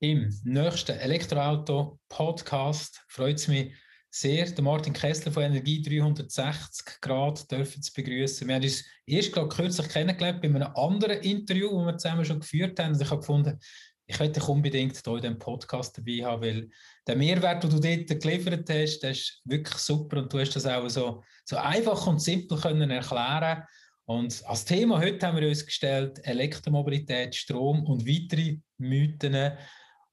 Im 0.00 0.32
nächsten 0.44 0.96
Elektroauto-Podcast 0.96 3.02
freut 3.08 3.34
es 3.34 3.48
mich 3.48 3.74
sehr, 4.10 4.46
den 4.46 4.64
Martin 4.64 4.92
Kessler 4.92 5.32
von 5.32 5.42
Energie 5.42 5.82
360 5.82 7.00
Grad 7.00 7.50
dürfen 7.50 7.82
zu 7.82 7.92
begrüßen. 7.92 8.46
Wir 8.46 8.54
haben 8.54 8.62
uns 8.62 8.84
erst 9.06 9.32
gerade 9.32 9.48
kürzlich 9.48 9.88
kennengelernt 9.88 10.40
bei 10.40 10.46
einem 10.48 10.70
anderen 10.76 11.20
Interview, 11.22 11.70
das 11.70 11.86
wir 11.86 11.98
zusammen 11.98 12.24
schon 12.24 12.38
geführt 12.38 12.78
haben. 12.78 12.92
Und 12.92 13.02
ich 13.02 13.10
habe 13.10 13.18
gefunden, 13.18 13.58
ich 14.06 14.20
möchte 14.20 14.38
dich 14.38 14.48
unbedingt 14.48 14.96
hier 14.96 15.14
in 15.14 15.20
diesem 15.20 15.38
Podcast 15.40 15.98
dabei 15.98 16.24
haben, 16.24 16.42
weil 16.42 16.70
der 17.06 17.16
Mehrwert, 17.16 17.64
den 17.64 17.70
du 17.70 17.80
dort 17.80 18.22
geliefert 18.22 18.70
hast, 18.70 19.00
der 19.00 19.10
ist 19.10 19.42
wirklich 19.44 19.78
super 19.78 20.18
und 20.18 20.32
du 20.32 20.38
hast 20.38 20.54
das 20.54 20.64
auch 20.64 20.88
so, 20.88 21.24
so 21.44 21.56
einfach 21.56 22.06
und 22.06 22.22
simpel 22.22 22.56
können 22.56 22.90
erklären 22.90 23.64
und 24.08 24.42
als 24.46 24.64
Thema 24.64 25.00
heute 25.00 25.26
haben 25.26 25.38
wir 25.38 25.46
uns 25.46 25.66
gestellt 25.66 26.18
Elektromobilität, 26.24 27.34
Strom 27.34 27.84
und 27.84 28.06
weitere 28.06 28.56
Mythen. 28.78 29.52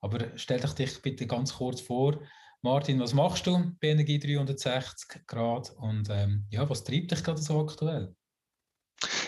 Aber 0.05 0.37
stell 0.37 0.59
dich 0.59 1.01
bitte 1.01 1.25
ganz 1.25 1.55
kurz 1.55 1.81
vor. 1.81 2.21
Martin, 2.61 2.99
was 2.99 3.15
machst 3.15 3.47
du 3.47 3.75
bei 3.81 3.87
Energie 3.87 4.19
360 4.19 5.25
Grad 5.25 5.71
und 5.77 6.07
ähm, 6.11 6.45
ja, 6.51 6.69
was 6.69 6.83
treibt 6.83 7.09
dich 7.09 7.23
gerade 7.23 7.41
so 7.41 7.59
aktuell? 7.59 8.15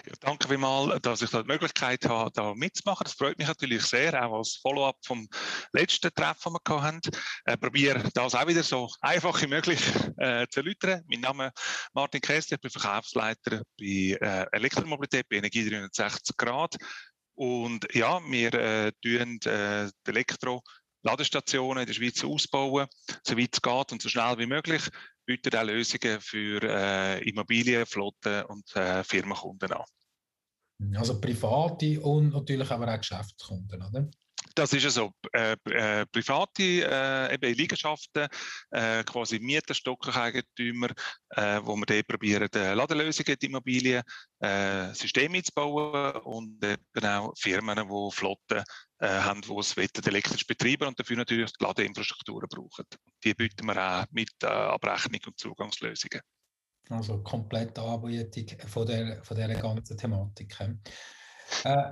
Ja, 0.05 0.13
danke 0.19 0.47
vielmals, 0.47 1.01
dass 1.01 1.23
ich 1.23 1.31
da 1.31 1.41
die 1.41 1.47
Möglichkeit 1.47 2.07
habe, 2.07 2.31
da 2.31 2.53
mitzumachen. 2.53 3.05
Das 3.05 3.13
freut 3.13 3.39
mich 3.39 3.47
natürlich 3.47 3.81
sehr, 3.83 4.23
auch 4.23 4.37
als 4.37 4.59
Follow-up 4.61 4.97
vom 5.03 5.27
letzten 5.73 6.13
Treffen, 6.13 6.53
den 6.53 6.75
wir 6.75 6.81
hatten. 6.83 7.09
Ich 7.45 7.59
probiere 7.59 8.03
das 8.13 8.35
auch 8.35 8.47
wieder 8.47 8.61
so 8.61 8.87
einfach 9.01 9.41
wie 9.41 9.47
möglich 9.47 9.81
äh, 10.17 10.45
zu 10.47 10.59
erläutern. 10.59 11.03
Mein 11.09 11.21
Name 11.21 11.47
ist 11.47 11.89
Martin 11.93 12.21
Kessler, 12.21 12.55
ich 12.55 12.61
bin 12.61 12.71
Verkaufsleiter 12.71 13.63
bei 13.79 14.17
äh, 14.21 14.45
Elektromobilität 14.51 15.27
bei 15.27 15.37
Energie 15.37 15.67
360 15.67 16.37
Grad. 16.37 16.77
Und 17.37 17.87
ja, 17.93 18.19
wir 18.27 18.53
äh, 18.55 18.91
tun 19.03 19.39
äh, 19.45 19.89
die 20.05 20.09
Elektro 20.09 20.63
Ladestationen 21.03 21.81
in 21.81 21.87
der 21.87 21.93
Schweiz 21.93 22.23
ausbauen, 22.23 22.87
soweit 23.23 23.53
es 23.53 23.61
geht 23.61 23.91
und 23.91 24.01
so 24.01 24.09
schnell 24.09 24.37
wie 24.39 24.47
möglich, 24.47 24.81
bieten 25.25 25.55
auch 25.55 25.63
Lösungen 25.63 26.19
für 26.19 26.61
äh, 26.63 27.29
Immobilien, 27.29 27.85
Flotten 27.85 28.43
und 28.45 28.75
äh, 28.75 29.03
Firmenkunden 29.03 29.71
an. 29.71 29.85
Also 30.95 31.21
private 31.21 32.01
und 32.01 32.33
natürlich 32.33 32.71
aber 32.71 32.91
auch 32.91 32.97
Geschäftskunden, 32.97 33.83
oder? 33.83 34.09
Das 34.55 34.73
ist 34.73 34.83
ja 34.83 34.89
so. 34.89 35.11
Äh, 35.33 35.55
äh, 35.65 36.05
private 36.05 36.63
äh, 36.63 37.33
eben 37.33 37.53
Liegenschaften, 37.53 38.27
äh, 38.71 39.03
quasi 39.03 39.39
Mieter, 39.39 39.73
Stockeigentümer, 39.73 40.89
äh, 41.29 41.59
wo 41.63 41.75
wir 41.75 41.85
dort 41.85 42.07
probieren, 42.07 42.49
äh, 42.53 42.73
Ladelösungen 42.73 43.37
in 43.39 43.49
Immobilien, 43.49 44.03
äh, 44.39 44.93
Systeme 44.93 45.37
einzubauen 45.37 46.21
und 46.23 46.63
eben 46.63 47.05
auch 47.05 47.33
Firmen, 47.37 47.77
die 47.77 48.15
Flotten 48.15 48.63
äh, 48.99 49.07
haben, 49.07 49.41
die 49.41 49.57
es 49.57 49.75
elektrisch 49.77 50.45
betreiben 50.45 50.87
und 50.87 50.99
dafür 50.99 51.17
natürlich 51.17 51.51
die 51.53 51.63
Ladeinfrastrukturen 51.63 52.47
brauchen. 52.49 52.85
Die 53.23 53.33
bieten 53.33 53.67
wir 53.67 53.77
auch 53.77 54.05
mit 54.11 54.31
äh, 54.43 54.47
Abrechnung 54.47 55.21
und 55.27 55.39
Zugangslösungen. 55.39 56.21
Also 56.89 57.21
komplette 57.21 57.81
Anbietung 57.81 58.57
von 58.67 58.87
der, 58.87 59.23
von 59.23 59.35
der 59.35 59.49
ganzen 59.49 59.97
Thematik. 59.97 60.55
Äh, 61.63 61.91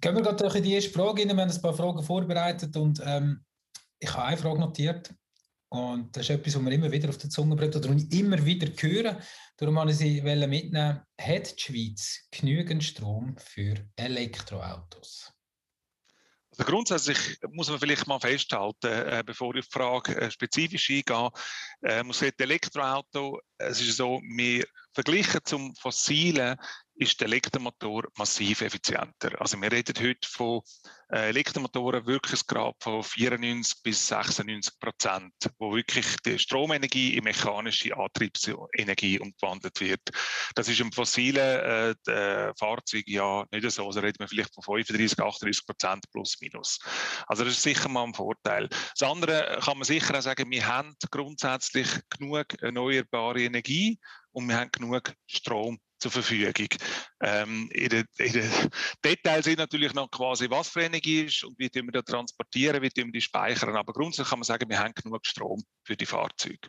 Gehen 0.00 0.14
wir 0.14 0.22
gerade 0.22 0.58
in 0.58 0.62
die 0.62 0.74
erste 0.74 0.90
Frage 0.90 1.22
rein. 1.22 1.36
Wir 1.36 1.42
haben 1.42 1.50
ein 1.50 1.62
paar 1.62 1.74
Fragen 1.74 2.02
vorbereitet 2.02 2.76
und 2.76 3.00
ähm, 3.04 3.44
ich 3.98 4.12
habe 4.12 4.26
eine 4.26 4.36
Frage 4.36 4.60
notiert. 4.60 5.12
Und 5.70 6.16
das 6.16 6.24
ist 6.24 6.30
etwas, 6.30 6.54
was 6.54 6.64
wir 6.64 6.72
immer 6.72 6.90
wieder 6.90 7.08
auf 7.08 7.18
der 7.18 7.28
Zunge 7.28 7.56
bringt 7.56 7.76
oder 7.76 7.90
immer 7.90 8.44
wieder 8.44 8.68
hören. 8.80 9.18
Darum 9.56 9.74
wollte 9.74 9.92
ich 9.92 9.98
sie 9.98 10.22
mitnehmen. 10.22 11.02
Hat 11.20 11.58
die 11.58 11.62
Schweiz 11.62 12.28
genügend 12.30 12.84
Strom 12.84 13.36
für 13.36 13.74
Elektroautos? 13.96 15.32
Also 16.58 16.72
grundsätzlich 16.72 17.38
muss 17.50 17.68
man 17.68 17.78
vielleicht 17.78 18.06
mal 18.06 18.18
festhalten, 18.18 18.86
äh, 18.86 19.22
bevor 19.24 19.54
ich 19.54 19.60
auf 19.60 19.66
die 19.66 19.78
Frage 19.78 20.20
äh, 20.20 20.30
spezifisch 20.30 20.90
eingehe, 20.90 21.30
äh, 21.82 22.02
muss 22.02 22.18
sagen, 22.18 22.32
Elektroauto, 22.38 23.40
es 23.58 23.80
ist 23.80 23.96
so, 23.96 24.20
wir 24.22 24.64
verglichen 24.98 25.40
zum 25.44 25.76
Fossilen 25.76 26.56
ist 26.96 27.20
der 27.20 27.28
Elektromotor 27.28 28.08
massiv 28.16 28.62
effizienter. 28.62 29.40
Also 29.40 29.60
wir 29.60 29.70
reden 29.70 29.94
heute 30.00 30.28
von 30.28 30.62
äh, 31.12 31.28
Elektromotoren 31.28 32.04
wirklich 32.04 32.44
Grad 32.48 32.74
von 32.80 33.04
94 33.04 33.82
bis 33.84 34.08
96 34.08 34.80
Prozent, 34.80 35.32
wo 35.58 35.72
wirklich 35.76 36.16
die 36.26 36.36
Stromenergie 36.36 37.16
in 37.16 37.22
mechanische 37.22 37.96
Antriebsenergie 37.96 39.20
umgewandelt 39.20 39.80
wird. 39.80 40.00
Das 40.56 40.68
ist 40.68 40.80
im 40.80 40.90
fossilen 40.90 41.94
äh, 42.06 42.10
äh, 42.10 42.52
Fahrzeug 42.58 43.04
ja 43.06 43.44
nicht 43.52 43.70
so. 43.70 43.86
Also 43.86 44.00
reden 44.00 44.18
wir 44.18 44.26
vielleicht 44.26 44.52
von 44.52 44.64
35, 44.64 45.20
38 45.20 45.64
Prozent 45.64 46.04
plus 46.10 46.36
minus. 46.40 46.80
Also 47.28 47.44
das 47.44 47.52
ist 47.52 47.62
sicher 47.62 47.88
mal 47.88 48.02
ein 48.02 48.14
Vorteil. 48.14 48.68
Das 48.68 49.08
andere 49.08 49.60
kann 49.62 49.78
man 49.78 49.84
sicher 49.84 50.18
auch 50.18 50.22
sagen, 50.22 50.50
wir 50.50 50.66
haben 50.66 50.96
grundsätzlich 51.12 51.88
genug 52.10 52.60
erneuerbare 52.60 53.42
Energie 53.42 54.00
und 54.38 54.48
wir 54.48 54.58
haben 54.58 54.70
genug 54.72 55.12
Strom 55.26 55.78
zur 55.98 56.10
Verfügung. 56.10 56.68
Ähm, 57.22 57.68
in 57.72 57.88
den, 57.88 58.04
in 58.18 58.50
Details 59.04 59.44
sind 59.44 59.58
natürlich 59.58 59.92
noch 59.94 60.10
quasi, 60.10 60.48
was 60.48 60.68
für 60.68 60.82
Energie 60.82 61.22
ist 61.22 61.44
und 61.44 61.58
wie 61.58 61.70
wir 61.72 61.92
das 61.92 62.04
transportieren, 62.04 62.82
wie 62.82 62.90
wir 62.94 63.12
die 63.12 63.20
speichern. 63.20 63.76
Aber 63.76 63.92
grundsätzlich 63.92 64.30
kann 64.30 64.38
man 64.38 64.44
sagen, 64.44 64.68
wir 64.68 64.78
haben 64.78 64.94
genug 64.94 65.26
Strom 65.26 65.62
für 65.84 65.96
die 65.96 66.06
Fahrzeuge. 66.06 66.68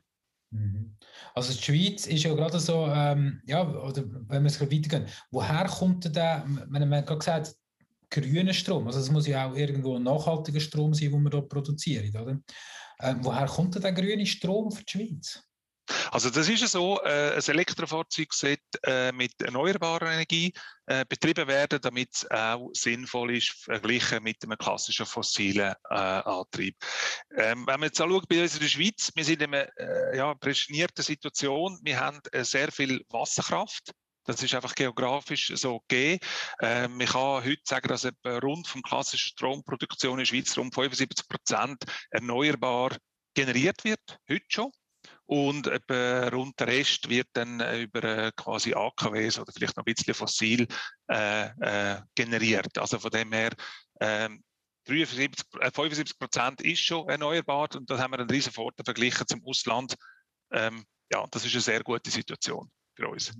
Mhm. 0.51 0.97
Also 1.35 1.53
die 1.53 1.61
Schweiz 1.61 2.07
ist 2.07 2.23
ja 2.23 2.33
gerade 2.33 2.59
so, 2.59 2.87
ähm, 2.87 3.41
ja, 3.45 3.67
oder 3.67 4.03
wenn 4.27 4.43
wir 4.43 4.47
es 4.47 4.59
weitergehen, 4.59 5.07
woher 5.29 5.65
kommt 5.65 6.05
denn 6.05 6.13
der, 6.13 6.45
man 6.45 6.89
gerade 6.89 7.17
gesagt, 7.19 7.55
grüner 8.09 8.53
Strom, 8.53 8.87
also 8.87 8.99
es 8.99 9.11
muss 9.11 9.27
ja 9.27 9.47
auch 9.47 9.55
irgendwo 9.55 9.97
ein 9.97 10.03
nachhaltiger 10.03 10.59
Strom 10.59 10.95
sein, 10.95 11.11
den 11.11 11.23
wir 11.23 11.29
hier 11.29 11.41
produzieren, 11.41 12.09
oder? 12.15 12.39
Ähm, 13.01 13.19
woher 13.21 13.45
kommt 13.45 13.75
denn 13.75 13.83
der 13.83 13.93
grüne 13.93 14.25
Strom 14.25 14.71
für 14.71 14.83
die 14.83 14.91
Schweiz? 14.91 15.43
Also 16.11 16.29
das 16.29 16.47
ist 16.49 16.67
so, 16.71 16.99
äh, 17.01 17.35
ein 17.35 17.41
Elektrofahrzeug 17.41 18.33
sollte 18.33 18.61
äh, 18.83 19.11
mit 19.11 19.41
erneuerbarer 19.41 20.11
Energie 20.11 20.53
äh, 20.85 21.05
betrieben 21.07 21.47
werden, 21.47 21.79
damit 21.81 22.09
es 22.13 22.31
auch 22.31 22.69
sinnvoll 22.73 23.35
ist, 23.35 23.51
verglichen 23.51 24.23
mit 24.23 24.43
einem 24.43 24.57
klassischen 24.57 25.05
fossilen 25.05 25.73
äh, 25.89 25.93
Antrieb. 25.93 26.75
Ähm, 27.35 27.65
wenn 27.67 27.79
man 27.79 27.83
jetzt 27.83 28.01
anschaut 28.01 28.27
bei 28.27 28.41
uns 28.41 28.55
in 28.55 28.61
der 28.61 28.67
Schweiz, 28.67 29.11
wir 29.15 29.23
sind 29.23 29.41
in 29.41 29.53
einer 29.53 29.67
äh, 29.77 30.17
ja, 30.17 30.33
prädestinierten 30.35 31.03
Situation, 31.03 31.79
wir 31.83 31.99
haben 31.99 32.19
äh, 32.31 32.43
sehr 32.43 32.71
viel 32.71 33.03
Wasserkraft, 33.09 33.91
das 34.25 34.43
ist 34.43 34.53
einfach 34.53 34.75
geografisch 34.75 35.51
so 35.55 35.79
gegeben. 35.87 36.19
Ähm, 36.61 36.97
man 36.97 37.07
kann 37.07 37.43
heute 37.43 37.61
sagen, 37.63 37.87
dass 37.87 38.07
rund 38.25 38.67
vom 38.67 38.83
klassischen 38.83 39.29
Stromproduktion 39.29 40.13
in 40.13 40.17
der 40.19 40.25
Schweiz 40.25 40.55
rund 40.55 40.75
75 40.75 41.27
Prozent 41.27 41.83
erneuerbar 42.11 42.95
generiert 43.33 43.83
wird, 43.83 44.19
heute 44.29 44.45
schon. 44.47 44.71
Und 45.29 45.67
rund 45.67 46.59
der 46.59 46.67
Rest 46.67 47.07
wird 47.07 47.27
dann 47.33 47.59
äh, 47.59 47.81
über 47.83 48.03
äh, 48.03 48.31
quasi 48.35 48.73
AKWs 48.73 49.37
oder 49.37 49.51
vielleicht 49.51 49.77
noch 49.77 49.85
ein 49.85 49.93
bisschen 49.93 50.15
fossil 50.15 50.67
äh, 51.07 51.49
äh, 51.59 52.01
generiert. 52.15 52.75
Also 52.79 52.97
von 52.97 53.11
dem 53.11 53.31
her, 53.31 53.51
ähm, 54.01 54.43
73, 54.85 55.45
75 55.51 56.17
Prozent 56.17 56.61
ist 56.61 56.79
schon 56.79 57.07
erneuerbar 57.07 57.69
und 57.75 57.87
da 57.87 57.99
haben 57.99 58.11
wir 58.13 58.19
einen 58.19 58.29
riesen 58.29 58.51
Vorteil 58.51 58.83
verglichen 58.83 59.27
zum 59.27 59.45
Ausland. 59.45 59.93
Ähm, 60.51 60.83
ja, 61.11 61.23
das 61.29 61.45
ist 61.45 61.53
eine 61.53 61.61
sehr 61.61 61.83
gute 61.83 62.09
Situation 62.09 62.67
für 62.95 63.09
uns. 63.09 63.31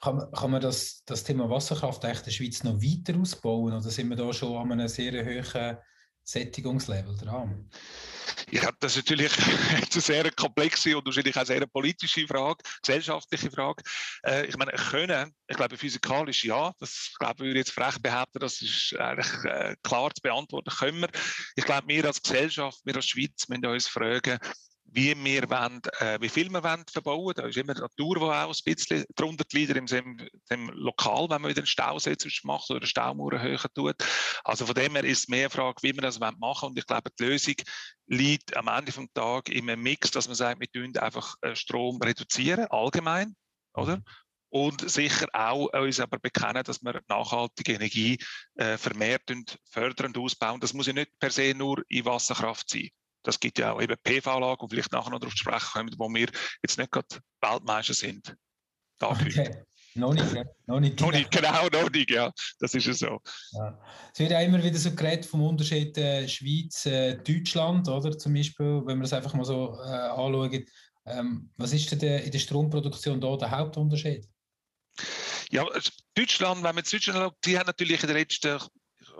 Kann, 0.00 0.32
kann 0.32 0.50
man 0.50 0.62
das, 0.62 1.02
das 1.04 1.24
Thema 1.24 1.50
Wasserkraft 1.50 2.06
eigentlich 2.06 2.20
in 2.20 2.24
der 2.24 2.30
Schweiz 2.30 2.64
noch 2.64 2.80
weiter 2.80 3.20
ausbauen 3.20 3.74
oder 3.74 3.82
sind 3.82 4.08
wir 4.08 4.16
da 4.16 4.32
schon 4.32 4.56
an 4.56 4.72
einem 4.72 4.88
sehr 4.88 5.12
hohen 5.26 5.76
Sättigungslevel 6.28 7.16
dran? 7.16 7.70
Ja, 8.50 8.70
das 8.80 8.96
ist 8.96 9.08
natürlich 9.08 9.32
eine 9.92 10.00
sehr 10.00 10.30
komplexe 10.32 10.96
und 10.96 11.06
wahrscheinlich 11.06 11.36
auch 11.36 11.46
sehr 11.46 11.66
politische 11.66 12.26
Frage, 12.26 12.62
gesellschaftliche 12.82 13.50
Frage. 13.50 13.82
Äh, 14.26 14.46
ich 14.46 14.56
meine, 14.58 14.72
können, 14.72 15.34
ich 15.46 15.56
glaube 15.56 15.78
physikalisch 15.78 16.44
ja, 16.44 16.72
das 16.80 17.14
glaube 17.18 17.48
ich 17.48 17.54
jetzt 17.54 17.72
frech 17.72 17.98
behaupten, 18.02 18.40
das 18.40 18.60
ist 18.60 18.94
eigentlich 18.98 19.44
äh, 19.44 19.74
klar 19.82 20.10
zu 20.14 20.20
beantworten, 20.20 20.70
können 20.70 21.00
wir. 21.00 21.08
Ich 21.56 21.64
glaube, 21.64 21.88
wir 21.88 22.04
als 22.04 22.22
Gesellschaft, 22.22 22.78
wir 22.84 22.96
als 22.96 23.06
Schweiz 23.06 23.48
müssen 23.48 23.64
uns 23.64 23.88
fragen, 23.88 24.38
wie 24.98 25.14
wir 25.24 25.48
wollen, 25.48 25.80
äh, 26.00 26.20
wie 26.20 26.28
viel 26.28 26.50
wir 26.50 26.62
wollen 26.62 26.84
verbauen. 26.90 27.32
Da 27.36 27.46
ist 27.46 27.56
immer 27.56 27.74
die 27.74 27.80
Natur, 27.80 28.16
die 28.16 28.22
auch 28.22 28.52
ein 28.52 28.74
bisschen 28.74 29.04
darunter 29.14 29.44
leidet, 29.52 29.92
im, 29.92 30.28
dem 30.50 30.70
Lokal, 30.70 31.30
wenn 31.30 31.42
man 31.42 31.50
wieder 31.50 31.60
einen 31.60 31.66
Stausee 31.66 32.16
macht 32.42 32.68
oder 32.70 32.84
Staumauern 32.84 33.40
höher 33.40 33.60
tut. 33.74 33.94
Also 34.42 34.66
von 34.66 34.74
dem 34.74 34.94
her 34.96 35.04
ist 35.04 35.20
es 35.20 35.28
mehr 35.28 35.44
eine 35.44 35.50
Frage, 35.50 35.82
wie 35.82 35.94
wir 35.94 36.02
das 36.02 36.18
machen 36.18 36.40
wollen. 36.40 36.70
Und 36.70 36.78
ich 36.78 36.86
glaube, 36.86 37.10
die 37.16 37.24
Lösung 37.24 37.54
liegt 38.08 38.56
am 38.56 38.66
Ende 38.66 38.90
des 38.90 39.06
Tages 39.14 39.54
in 39.54 39.70
einem 39.70 39.82
Mix, 39.82 40.10
dass 40.10 40.26
man 40.26 40.34
sagt, 40.34 40.60
wir 40.60 40.68
tun 40.68 40.96
einfach 40.96 41.36
äh, 41.42 41.54
Strom 41.54 42.02
reduzieren, 42.02 42.66
allgemein, 42.70 43.36
oder? 43.74 44.02
Und 44.50 44.88
sicher 44.90 45.28
auch 45.32 45.72
uns 45.74 46.00
aber 46.00 46.18
bekennen, 46.18 46.64
dass 46.64 46.82
wir 46.82 47.02
nachhaltige 47.06 47.74
Energie 47.74 48.18
äh, 48.54 48.78
vermehrt 48.78 49.30
und 49.30 49.58
fördern 49.70 50.06
und 50.06 50.18
ausbauen. 50.18 50.58
Das 50.58 50.72
muss 50.72 50.86
ja 50.86 50.94
nicht 50.94 51.12
per 51.20 51.30
se 51.30 51.54
nur 51.54 51.84
in 51.88 52.04
Wasserkraft 52.06 52.70
sein. 52.70 52.88
Das 53.22 53.40
gibt 53.40 53.58
ja 53.58 53.72
auch 53.72 53.82
eben 53.82 53.96
PV-Lagen, 54.02 54.60
wo 54.60 54.68
vielleicht 54.68 54.92
nachher 54.92 55.10
noch 55.10 55.18
darauf 55.18 55.34
sprechen 55.34 55.68
können, 55.72 55.94
wo 55.98 56.08
wir 56.08 56.28
jetzt 56.62 56.78
nicht 56.78 56.90
gerade 56.90 57.06
Weltmeister 57.40 57.94
sind. 57.94 58.34
Okay. 59.00 59.64
Noch 59.94 60.14
nicht, 60.14 60.32
ja. 60.32 60.44
noch 60.66 60.80
nicht. 60.80 61.00
Noch 61.00 61.10
nicht, 61.10 61.30
genau, 61.30 61.66
noch 61.68 61.90
nicht, 61.90 62.10
ja. 62.10 62.30
Das 62.60 62.74
ist 62.74 62.86
es 62.86 63.00
so. 63.00 63.20
Ja. 63.52 63.80
Es 64.12 64.20
wird 64.20 64.30
ja 64.30 64.40
immer 64.40 64.62
wieder 64.62 64.78
so 64.78 64.94
geredet 64.94 65.26
vom 65.26 65.42
Unterschied 65.42 65.96
äh, 65.98 66.28
Schweiz, 66.28 66.86
äh, 66.86 67.16
Deutschland, 67.16 67.88
oder? 67.88 68.16
Zum 68.16 68.34
Beispiel, 68.34 68.82
wenn 68.84 68.98
wir 68.98 69.04
es 69.04 69.12
einfach 69.12 69.34
mal 69.34 69.44
so 69.44 69.76
äh, 69.82 69.88
anschauen. 69.88 70.64
Ähm, 71.06 71.50
was 71.56 71.72
ist 71.72 71.90
denn 71.90 72.22
in 72.22 72.30
der 72.30 72.38
Stromproduktion 72.38 73.20
da 73.20 73.36
der 73.36 73.50
Hauptunterschied? 73.50 74.28
Ja, 75.50 75.64
Deutschland, 76.14 76.56
wenn 76.56 76.74
man 76.74 76.76
jetzt 76.78 76.92
Deutschland 76.92 77.18
schaut, 77.18 77.34
die 77.44 77.58
haben 77.58 77.66
natürlich 77.66 78.02
in 78.02 78.08
den 78.08 78.16
letzten 78.16 78.60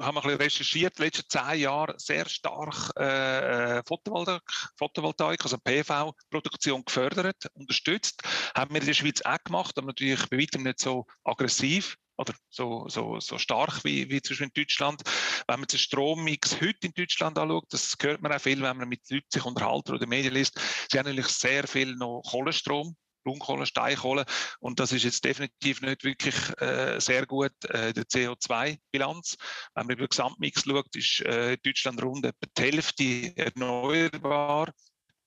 haben 0.00 0.16
wir 0.16 0.24
ein 0.24 0.38
bisschen 0.38 0.40
recherchiert, 0.40 0.98
den 0.98 1.04
letzten 1.04 1.28
zehn 1.28 1.60
Jahren 1.60 1.98
sehr 1.98 2.28
stark 2.28 2.90
äh, 2.98 3.78
äh 3.78 3.82
Photovoltaik, 3.86 4.42
Photovoltaik, 4.76 5.42
also 5.44 5.58
PV-Produktion 5.58 6.84
gefördert, 6.84 7.46
unterstützt. 7.54 8.22
Haben 8.54 8.74
wir 8.74 8.80
in 8.80 8.86
der 8.86 8.94
Schweiz 8.94 9.22
auch 9.22 9.42
gemacht, 9.44 9.76
aber 9.76 9.88
natürlich 9.88 10.26
bei 10.28 10.38
weitem 10.38 10.62
nicht 10.62 10.80
so 10.80 11.06
aggressiv 11.24 11.96
oder 12.16 12.34
so, 12.50 12.88
so, 12.88 13.20
so 13.20 13.38
stark 13.38 13.84
wie, 13.84 14.10
wie 14.10 14.20
zum 14.20 14.36
in 14.38 14.50
Deutschland. 14.54 15.02
Wenn 15.46 15.60
man 15.60 15.68
den 15.68 15.78
Strommix 15.78 16.60
heute 16.60 16.86
in 16.86 16.92
Deutschland 16.92 17.38
anschaut, 17.38 17.66
das 17.70 17.94
hört 18.00 18.20
man 18.20 18.32
auch 18.32 18.40
viel, 18.40 18.60
wenn 18.60 18.76
man 18.76 18.88
mit 18.88 19.08
Leuten 19.10 19.26
sich 19.32 19.44
unterhalten 19.44 19.92
oder 19.94 20.06
Medien 20.06 20.34
liest, 20.34 20.60
sie 20.90 20.98
haben 20.98 21.06
natürlich 21.06 21.28
sehr 21.28 21.66
viel 21.66 21.94
noch 21.94 22.22
Kohlenstrom 22.28 22.96
Braunkohle, 23.28 23.66
Steinkohle. 23.66 24.24
Und 24.60 24.80
das 24.80 24.92
ist 24.92 25.04
jetzt 25.04 25.24
definitiv 25.24 25.82
nicht 25.82 26.04
wirklich 26.04 26.34
äh, 26.60 27.00
sehr 27.00 27.26
gut 27.26 27.52
äh, 27.64 27.92
der 27.92 28.04
CO2-Bilanz. 28.04 29.36
Wenn 29.74 29.86
man 29.86 29.96
über 29.96 30.06
den 30.06 30.10
Gesamtmix 30.10 30.64
schaut, 30.64 30.96
ist 30.96 31.20
äh, 31.20 31.58
Deutschland 31.58 32.02
rund 32.02 32.24
etwa 32.24 32.46
die 32.56 32.62
Hälfte 32.62 33.36
erneuerbar 33.36 34.72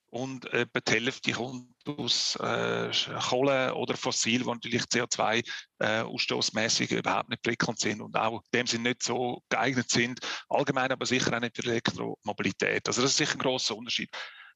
und 0.09 0.51
etwa 0.53 0.79
die 0.81 0.91
Hälfte 0.91 1.31
kommt 1.31 1.69
aus 1.85 2.35
äh, 2.35 2.91
Kohle 3.29 3.73
oder 3.75 3.95
Fossil, 3.95 4.45
wo 4.45 4.53
natürlich 4.53 4.83
CO2-ausstoßmäßig 4.83 6.91
äh, 6.91 6.99
überhaupt 6.99 7.29
nicht 7.29 7.41
prickelnd 7.41 7.79
sind 7.79 8.01
und 8.01 8.17
auch 8.17 8.43
dem 8.53 8.67
Sinne 8.67 8.89
nicht 8.89 9.03
so 9.03 9.41
geeignet 9.49 9.89
sind, 9.89 10.19
allgemein 10.49 10.91
aber 10.91 11.05
sicher 11.05 11.33
auch 11.35 11.39
nicht 11.39 11.55
für 11.55 11.63
Elektromobilität. 11.63 12.85
Also 12.87 13.01
das 13.01 13.11
ist 13.11 13.17
sicher 13.17 13.35
ein 13.35 13.39
großer 13.39 13.75
Unterschied. 13.75 14.09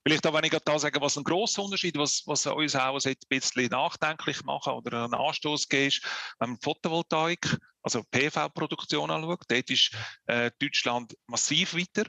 Vielleicht 0.08 0.28
auch, 0.28 0.34
wenn 0.34 0.44
ich 0.44 0.52
da 0.52 0.78
sagen, 0.78 1.02
was 1.02 1.18
ein 1.18 1.24
grosser 1.24 1.64
Unterschied, 1.64 1.98
was, 1.98 2.22
was 2.28 2.46
uns 2.46 2.76
auch 2.76 3.04
ein 3.04 3.16
bisschen 3.28 3.70
nachdenklich 3.70 4.44
machen 4.44 4.74
oder 4.74 5.06
einen 5.06 5.16
Anstoß 5.16 5.68
geben, 5.68 5.96
wenn 6.38 6.52
man 6.52 6.60
Photovoltaik, 6.62 7.58
also 7.82 8.04
PV-Produktion 8.12 9.10
anschaut, 9.10 9.46
dort 9.48 9.70
ist 9.72 9.96
äh, 10.28 10.52
Deutschland 10.60 11.16
massiv 11.26 11.74
weiter. 11.74 12.08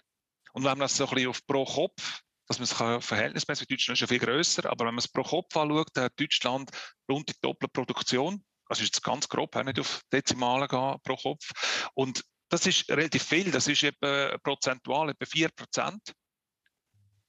Und 0.52 0.64
wenn 0.64 0.72
man 0.72 0.80
das 0.80 0.96
so 0.98 1.08
ein 1.08 1.14
bisschen 1.14 1.30
auf 1.30 1.46
pro 1.46 1.64
Kopf, 1.64 2.20
dass 2.46 2.58
man 2.58 2.64
es 2.64 3.06
verhältnismäßig, 3.06 3.66
Deutschland 3.66 3.96
ist 3.96 4.02
ja 4.02 4.06
viel 4.06 4.18
grösser, 4.18 4.70
aber 4.70 4.84
wenn 4.84 4.94
man 4.94 4.98
es 4.98 5.08
pro 5.08 5.22
Kopf 5.22 5.56
anschaut, 5.56 5.88
dann 5.94 6.04
hat 6.04 6.20
Deutschland 6.20 6.70
rund 7.10 7.30
die 7.30 7.34
doppelte 7.40 7.72
Produktion. 7.72 8.44
Also 8.66 8.82
ist 8.82 8.94
jetzt 8.94 9.04
ganz 9.04 9.26
grob, 9.26 9.54
nicht 9.64 9.80
auf 9.80 10.02
Dezimalen 10.12 10.68
gehen 10.68 10.96
pro 11.02 11.16
Kopf. 11.16 11.50
Und 11.94 12.22
das 12.50 12.66
ist 12.66 12.90
relativ 12.90 13.22
viel, 13.22 13.50
das 13.50 13.68
ist 13.68 13.84
etwa 13.84 14.36
prozentual 14.42 15.08
etwa 15.08 15.24
4 15.24 15.48
Prozent 15.48 16.12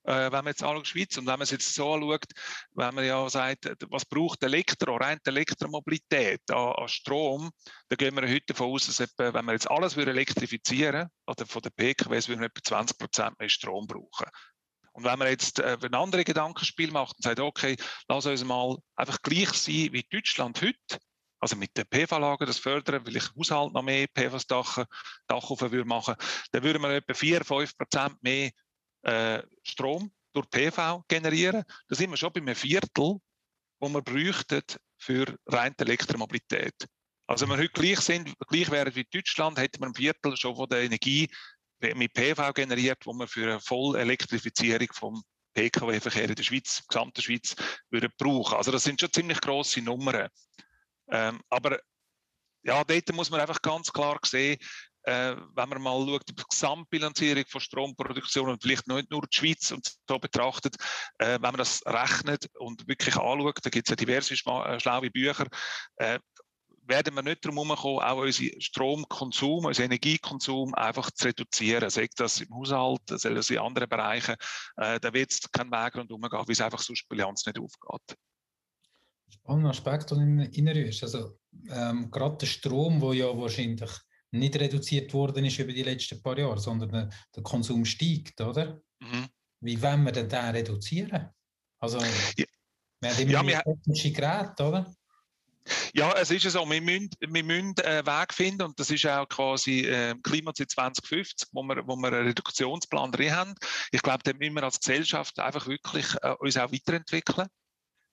wenn 0.07 0.31
man 0.31 0.48
jetzt 0.48 0.63
anschaut, 0.63 0.88
Schweiz, 0.88 1.18
und 1.18 1.25
wenn 1.25 1.33
man 1.33 1.42
es 1.42 1.51
jetzt 1.51 1.74
so 1.74 1.94
anschaut, 1.94 2.25
wenn 2.71 2.95
man 2.95 3.06
ja 3.06 3.30
sagt, 3.30 3.69
was 3.89 4.06
braucht 4.06 4.42
Elektro, 4.44 4.95
rein 4.95 5.19
Elektromobilität 5.25 6.42
an, 6.50 6.74
an, 6.74 6.88
Strom, 6.88 7.51
dann 7.89 7.98
gehen 7.98 8.15
wir 8.15 8.27
heute 8.27 8.45
davon 8.48 8.71
aus, 8.71 8.86
dass 8.86 9.00
etwa, 9.00 9.33
wenn 9.33 9.45
wir 9.45 9.54
jetzt 9.54 9.69
alles 9.69 9.98
elektrifizieren 9.98 11.09
oder 11.27 11.45
von 11.45 11.62
den 11.62 11.71
PKWs, 11.74 12.30
würden 12.30 12.42
wir 12.42 12.48
etwa 12.48 12.63
20 12.63 12.98
Prozent 12.98 13.39
mehr 13.39 13.50
Strom 13.50 13.86
brauchen. 13.86 14.27
Und 14.94 15.04
wenn 15.04 15.19
man 15.19 15.27
jetzt 15.27 15.59
äh, 15.59 15.77
ein 15.80 15.94
anderes 15.94 16.25
Gedankenspiel 16.25 16.89
macht 16.92 17.18
und 17.18 17.24
sagt, 17.24 17.39
okay, 17.39 17.75
lass 18.07 18.25
uns 18.25 18.44
mal 18.44 18.77
einfach 18.95 19.21
gleich 19.21 19.54
sein 19.54 19.89
wie 19.92 20.04
Deutschland 20.09 20.59
heute, 20.62 21.00
also 21.39 21.56
mit 21.56 21.77
den 21.77 21.86
PV-Lagen 21.86 22.48
das 22.48 22.57
fördern, 22.57 23.06
weil 23.06 23.18
ich 23.18 23.30
Haushalt 23.36 23.74
noch 23.74 23.83
mehr 23.83 24.07
PV-Dach 24.07 24.86
Dach 25.27 25.51
auf 25.51 25.62
würde 25.62 25.86
machen, 25.86 26.15
dann 26.51 26.63
würden 26.63 26.81
wir 26.81 26.95
etwa 26.95 27.13
4-5 27.13 27.77
Prozent 27.77 28.24
mehr 28.24 28.50
äh, 29.04 29.42
Strom 29.64 30.12
durch 30.34 30.50
PV 30.50 31.04
generieren. 31.08 31.64
Da 31.88 31.96
sind 31.96 32.10
wir 32.10 32.18
schon 32.18 32.34
bei 32.34 32.42
einem 32.42 32.56
Viertel, 32.56 33.20
wo 33.80 33.90
wir 33.90 34.02
bräuchten 34.02 34.62
für 34.98 35.38
reine 35.46 35.76
Elektromobilität. 35.78 36.74
Also 37.28 37.48
wenn 37.48 37.58
wir 37.58 37.64
heute 37.64 37.74
gleich 37.74 38.00
sind, 38.00 38.34
gleich 38.48 38.72
wären 38.72 38.96
wie 38.96 39.04
Deutschland, 39.04 39.60
hätten 39.60 39.82
wir 39.82 39.88
ein 39.88 39.96
Viertel 39.96 40.38
schon 40.38 40.56
von 40.56 40.70
der 40.70 40.84
Energie 40.84 41.28
mit 41.80 42.14
PV 42.14 42.54
generiert, 42.54 43.06
wo 43.06 43.14
wir 43.14 43.28
für 43.28 43.44
eine 43.44 43.60
volle 43.60 44.00
Elektrifizierung 44.00 44.88
vom 44.94 45.24
PKW-Verkehr 45.54 46.30
in 46.30 46.36
der 46.36 46.44
Schweiz, 46.44 46.84
gesamten 46.88 47.22
Schweiz, 47.22 47.56
würden 47.90 48.12
brauchen. 48.18 48.56
Also 48.56 48.72
das 48.72 48.84
sind 48.84 49.00
schon 49.00 49.12
ziemlich 49.12 49.42
grosse 49.42 49.82
Nummern. 49.82 50.30
Ähm, 51.10 51.42
aber 51.50 51.80
ja, 52.64 52.84
dort 52.84 53.14
muss 53.14 53.30
man 53.30 53.40
einfach 53.40 53.62
ganz 53.62 53.92
klar 53.92 54.20
sehen, 54.26 54.58
äh, 55.07 55.38
wenn 55.56 55.69
man 55.69 55.81
mal 55.81 56.06
schaut, 56.06 56.27
die 56.27 56.36
Gesamtbilanzierung 56.36 57.45
von 57.48 57.62
Stromproduktion 57.62 58.50
und 58.50 58.62
vielleicht 58.62 58.88
nicht 58.88 59.09
nur 59.09 59.21
die 59.21 59.36
Schweiz 59.36 59.71
und 59.71 59.89
so 60.07 60.19
betrachtet, 60.19 60.75
äh, 61.18 61.33
wenn 61.33 61.42
man 61.42 61.57
das 61.57 61.81
rechnet 61.86 62.50
und 62.59 62.86
wirklich 62.88 63.15
anschaut, 63.15 63.59
da 63.63 63.69
gibt 63.69 63.88
es 63.88 63.89
ja 63.89 63.95
diverse 63.95 64.33
äh, 64.33 64.80
schlaue 64.80 65.09
Bücher, 65.09 65.48
äh, 65.95 66.19
werden 66.89 67.15
wir 67.15 67.21
nicht 67.21 67.44
darum 67.44 67.57
herumkommen, 67.57 68.00
auch 68.00 68.21
unseren 68.21 68.62
Stromkonsum, 68.62 69.65
unseren 69.65 69.86
Energiekonsum 69.86 70.74
einfach 70.74 71.09
zu 71.12 71.27
reduzieren. 71.27 71.89
Sei 71.89 72.07
das 72.15 72.42
im 72.42 72.54
Haushalt, 72.54 73.01
sei 73.07 73.33
das 73.33 73.50
in 73.50 73.59
anderen 73.59 73.89
Bereichen. 73.89 74.36
Äh, 74.75 75.00
da 75.00 75.13
wird 75.13 75.31
es 75.31 75.51
keinen 75.51 75.71
Weg 75.71 75.95
rundherum 75.95 76.21
gehen, 76.21 76.31
weil 76.31 76.45
es 76.48 76.62
einfach 76.62 76.80
sonst 76.80 77.04
die 77.04 77.15
Bilanz 77.15 77.45
nicht 77.45 77.59
aufgeht. 77.59 78.18
Spannender 79.30 79.69
Aspekt, 79.69 80.12
den 80.12 80.38
du 80.38 80.44
reinrührst. 80.44 81.04
Also, 81.04 81.38
ähm, 81.69 82.09
gerade 82.09 82.38
der 82.38 82.45
Strom, 82.45 83.00
der 83.01 83.13
ja 83.13 83.38
wahrscheinlich 83.38 83.92
nicht 84.32 84.56
reduziert 84.56 85.14
worden 85.14 85.46
ist 85.46 85.60
über 85.60 85.74
die 85.74 85.84
letzten 85.84 86.22
paar 86.22 86.38
Jahre, 86.38 86.60
sondern 86.60 86.92
der, 86.92 87.10
der 87.36 87.44
Konsum 87.44 87.86
steigt, 87.86 88.42
oder? 88.42 88.82
Mhm. 89.00 89.28
Wie 89.62 89.82
wollen 89.82 90.04
wir 90.04 90.12
denn 90.12 90.30
den 90.30 90.46
reduzieren? 90.46 91.30
Also, 91.80 92.00
ja. 92.00 92.46
wir 93.02 93.10
haben 93.10 93.20
immer 93.20 93.32
ja, 93.32 93.44
mehr 93.44 93.64
technische 93.64 94.12
Geräte, 94.12 94.64
oder? 94.64 94.94
Ja, 95.94 96.14
es 96.14 96.32
ist 96.32 96.50
so, 96.50 96.70
wir 96.70 96.82
müssen, 96.82 97.10
wir 97.20 97.44
müssen 97.44 97.76
einen 97.84 98.06
Weg 98.06 98.34
finden 98.34 98.64
und 98.64 98.80
das 98.80 98.90
ist 98.90 99.06
auch 99.06 99.28
quasi 99.28 99.82
äh, 99.82 100.16
Klimaziel 100.24 100.68
2050, 100.68 101.50
wo 101.52 101.64
wir, 101.64 101.86
wo 101.88 101.96
wir 101.96 102.08
einen 102.08 102.28
Reduktionsplan 102.28 103.12
drin 103.12 103.36
haben. 103.36 103.56
Ich 103.92 104.02
glaube, 104.02 104.24
da 104.24 104.34
müssen 104.34 104.54
wir 104.54 104.64
als 104.64 104.80
Gesellschaft 104.80 105.40
einfach 105.40 105.68
wirklich 105.68 106.06
äh, 106.22 106.34
uns 106.40 106.58
auch 106.58 106.72
weiterentwickeln. 106.72 107.48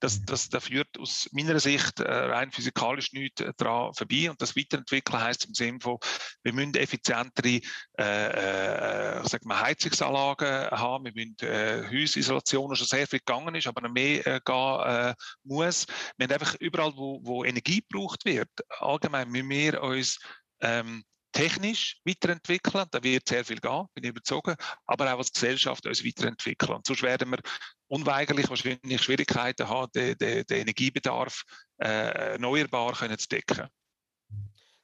Das, 0.00 0.23
das, 0.25 0.49
das 0.49 0.64
führt 0.64 0.99
aus 0.99 1.29
meiner 1.32 1.58
Sicht 1.61 2.00
äh, 2.00 2.11
rein 2.11 2.52
physikalisch 2.52 3.12
nichts 3.12 3.41
äh, 3.41 3.52
daran 3.56 3.94
vorbei. 3.94 4.31
Und 4.31 4.41
das 4.43 4.56
Weiterentwickeln 4.56 5.20
heißt 5.20 5.46
im 5.46 5.55
Sinne 5.55 5.79
von, 5.81 5.99
wir 6.43 6.52
müssen 6.52 6.75
effizientere 6.75 7.60
äh, 7.98 9.20
äh, 9.20 9.22
wir 9.44 9.60
Heizungsanlagen 9.60 10.70
haben, 10.70 11.05
wir 11.05 11.13
müssen 11.15 11.36
äh, 11.41 11.89
Häusisolation, 11.91 12.74
schon 12.77 12.86
sehr 12.86 13.06
viel 13.06 13.20
gegangen 13.20 13.55
ist, 13.55 13.67
aber 13.67 13.82
noch 13.82 13.93
mehr 13.93 14.27
äh, 14.27 14.41
gehen 14.44 14.81
äh, 14.81 15.15
muss. 15.44 15.86
Wir 16.17 16.27
haben 16.27 16.32
einfach 16.32 16.55
überall, 16.60 16.93
wo, 16.96 17.20
wo 17.22 17.44
Energie 17.44 17.82
gebraucht 17.89 18.24
wird, 18.24 18.48
allgemein 18.81 19.31
müssen 19.31 19.48
wir 19.48 19.82
uns 19.82 20.19
ähm, 20.60 21.05
technisch 21.34 22.01
weiterentwickeln, 22.05 22.86
da 22.91 23.03
wird 23.03 23.29
sehr 23.29 23.44
viel 23.44 23.60
gehen, 23.60 23.86
bin 23.93 24.05
ich 24.05 24.10
überzeugt, 24.10 24.56
aber 24.86 25.13
auch 25.13 25.19
als 25.19 25.32
Gesellschaft 25.32 25.84
uns 25.84 26.05
weiterentwickeln. 26.05 26.72
Und 26.77 26.86
sonst 26.86 27.03
werden 27.03 27.31
wir 27.31 27.39
unweigerlich 27.94 28.48
wahrscheinlich 28.48 29.03
Schwierigkeiten 29.03 29.69
haben, 29.69 29.91
den, 29.94 30.17
den, 30.19 30.44
den 30.44 30.60
Energiebedarf 30.60 31.43
äh, 31.79 32.32
erneuerbar 32.32 32.94
zu 32.94 33.29
decken. 33.29 33.69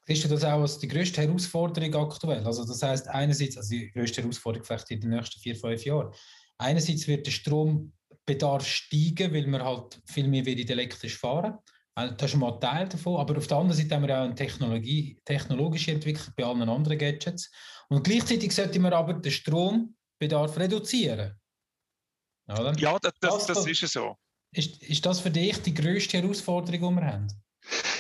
Siehst 0.07 0.25
du 0.25 0.29
das 0.29 0.45
auch 0.45 0.61
als 0.61 0.79
die 0.79 0.89
größte 0.89 1.23
Herausforderung 1.23 1.95
aktuell? 1.95 2.45
Also 2.45 2.65
das 2.65 2.83
heißt 2.83 3.09
einerseits, 3.09 3.57
also 3.57 3.71
die 3.71 3.91
größte 3.91 4.23
Herausforderung 4.23 4.65
vielleicht 4.65 4.91
in 4.91 5.01
den 5.01 5.11
nächsten 5.11 5.41
vier, 5.41 5.57
fünf 5.57 5.85
Jahren, 5.85 6.13
einerseits 6.59 7.07
wird 7.07 7.27
der 7.27 7.31
Strombedarf 7.31 8.67
steigen, 8.67 9.33
weil 9.33 9.47
wir 9.47 9.65
halt 9.65 10.01
viel 10.07 10.27
mehr 10.27 10.47
elektrisch 10.47 11.17
fahren 11.17 11.59
also, 11.95 12.15
das 12.15 12.33
ist 12.33 12.37
mal 12.37 12.55
ein 12.55 12.61
Teil 12.61 12.89
davon, 12.89 13.21
aber 13.21 13.37
auf 13.37 13.47
der 13.47 13.59
anderen 13.59 13.77
Seite 13.77 13.95
haben 13.95 14.07
wir 14.07 14.19
auch 14.19 14.25
eine 14.25 14.35
Technologie, 14.35 15.19
technologische 15.25 15.93
Entwicklung 15.93 16.33
bei 16.37 16.45
allen 16.45 16.69
anderen 16.69 16.99
Gadgets. 16.99 17.51
Und 17.89 18.05
gleichzeitig 18.05 18.53
sollte 18.53 18.79
man 18.79 18.93
aber 18.93 19.15
den 19.15 19.33
Strombedarf 19.33 20.57
reduzieren. 20.59 21.40
Oder? 22.59 22.75
Ja, 22.79 22.99
das, 22.99 23.13
das, 23.21 23.47
das 23.47 23.67
ist 23.67 23.81
so. 23.93 24.17
Ist, 24.53 24.83
ist 24.83 25.07
das 25.07 25.21
für 25.21 25.31
dich 25.31 25.63
die 25.63 25.75
größte 25.75 26.19
Herausforderung, 26.19 26.97
die 26.97 27.01
wir 27.01 27.07
haben? 27.07 27.29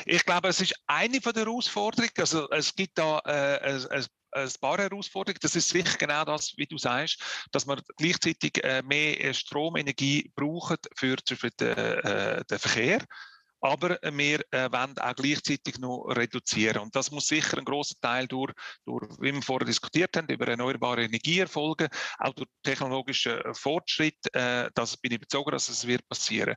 Ich 0.06 0.24
glaube, 0.24 0.48
es 0.48 0.60
ist 0.60 0.74
eine 0.86 1.20
von 1.20 1.32
der 1.32 1.44
Herausforderungen. 1.44 2.10
Also 2.18 2.50
es 2.50 2.74
gibt 2.74 2.98
da 2.98 3.20
äh, 3.24 3.84
ein, 3.90 4.06
ein 4.32 4.50
paar 4.60 4.78
Herausforderungen. 4.78 5.38
Das 5.42 5.54
ist 5.54 5.68
sicher 5.68 5.96
genau 5.98 6.24
das, 6.24 6.54
wie 6.56 6.66
du 6.66 6.78
sagst, 6.78 7.22
dass 7.52 7.66
man 7.66 7.80
gleichzeitig 7.96 8.64
äh, 8.64 8.82
mehr 8.82 9.32
Stromenergie 9.34 10.32
braucht 10.34 10.88
für, 10.96 11.16
für 11.26 11.50
den, 11.50 11.76
äh, 11.76 12.44
den 12.44 12.58
Verkehr 12.58 13.04
aber 13.60 13.98
wir 14.02 14.40
äh, 14.50 14.70
wollen 14.72 14.98
auch 14.98 15.14
gleichzeitig 15.14 15.78
noch 15.78 16.04
reduzieren. 16.08 16.82
Und 16.82 16.96
das 16.96 17.10
muss 17.10 17.26
sicher 17.26 17.58
ein 17.58 17.64
großer 17.64 17.96
Teil 18.00 18.26
durch, 18.26 18.52
durch, 18.84 19.06
wie 19.20 19.32
wir 19.32 19.42
vorher 19.42 19.66
diskutiert 19.66 20.16
haben, 20.16 20.28
über 20.28 20.48
erneuerbare 20.48 21.04
Energie 21.04 21.40
erfolgen, 21.40 21.88
auch 22.18 22.34
durch 22.34 22.48
technologischen 22.62 23.38
Fortschritt. 23.54 24.18
Äh, 24.32 24.70
das 24.74 24.96
bin 24.96 25.12
ich 25.12 25.18
überzeugt, 25.18 25.52
dass 25.52 25.68
es 25.68 25.86
wird 25.86 26.08
passieren. 26.08 26.56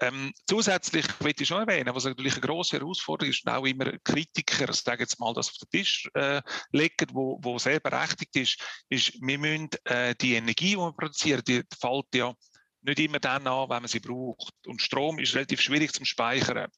Ähm, 0.00 0.32
zusätzlich 0.46 1.06
möchte 1.20 1.42
ich 1.42 1.48
schon 1.48 1.66
erwähnen, 1.66 1.94
was 1.94 2.04
natürlich 2.04 2.34
eine 2.34 2.42
grosse 2.42 2.76
Herausforderung 2.76 3.30
ist, 3.30 3.46
und 3.46 3.52
auch 3.52 3.64
immer 3.64 3.96
Kritiker, 4.04 4.70
sagen 4.74 5.00
jetzt 5.00 5.18
mal, 5.18 5.32
das 5.32 5.48
auf 5.48 5.56
den 5.56 5.70
Tisch 5.70 6.08
äh, 6.12 6.42
legen, 6.72 7.06
wo, 7.12 7.38
wo 7.42 7.58
sehr 7.58 7.80
berechtigt 7.80 8.36
ist, 8.36 8.60
ist, 8.90 9.14
wir 9.22 9.38
müssen 9.38 9.70
äh, 9.84 10.14
die 10.14 10.34
Energie, 10.34 10.72
die 10.72 10.76
wir 10.76 10.92
produzieren, 10.92 11.42
die 11.46 11.62
fällt 11.80 12.14
ja 12.14 12.34
nicht 12.86 13.00
immer 13.00 13.18
dann 13.18 13.46
an, 13.46 13.68
wenn 13.68 13.82
man 13.82 13.88
sie 13.88 14.00
braucht. 14.00 14.54
Und 14.66 14.80
Strom 14.80 15.18
ist 15.18 15.34
relativ 15.34 15.60
schwierig 15.60 15.92
zum 15.92 16.04
Speichern. 16.04 16.70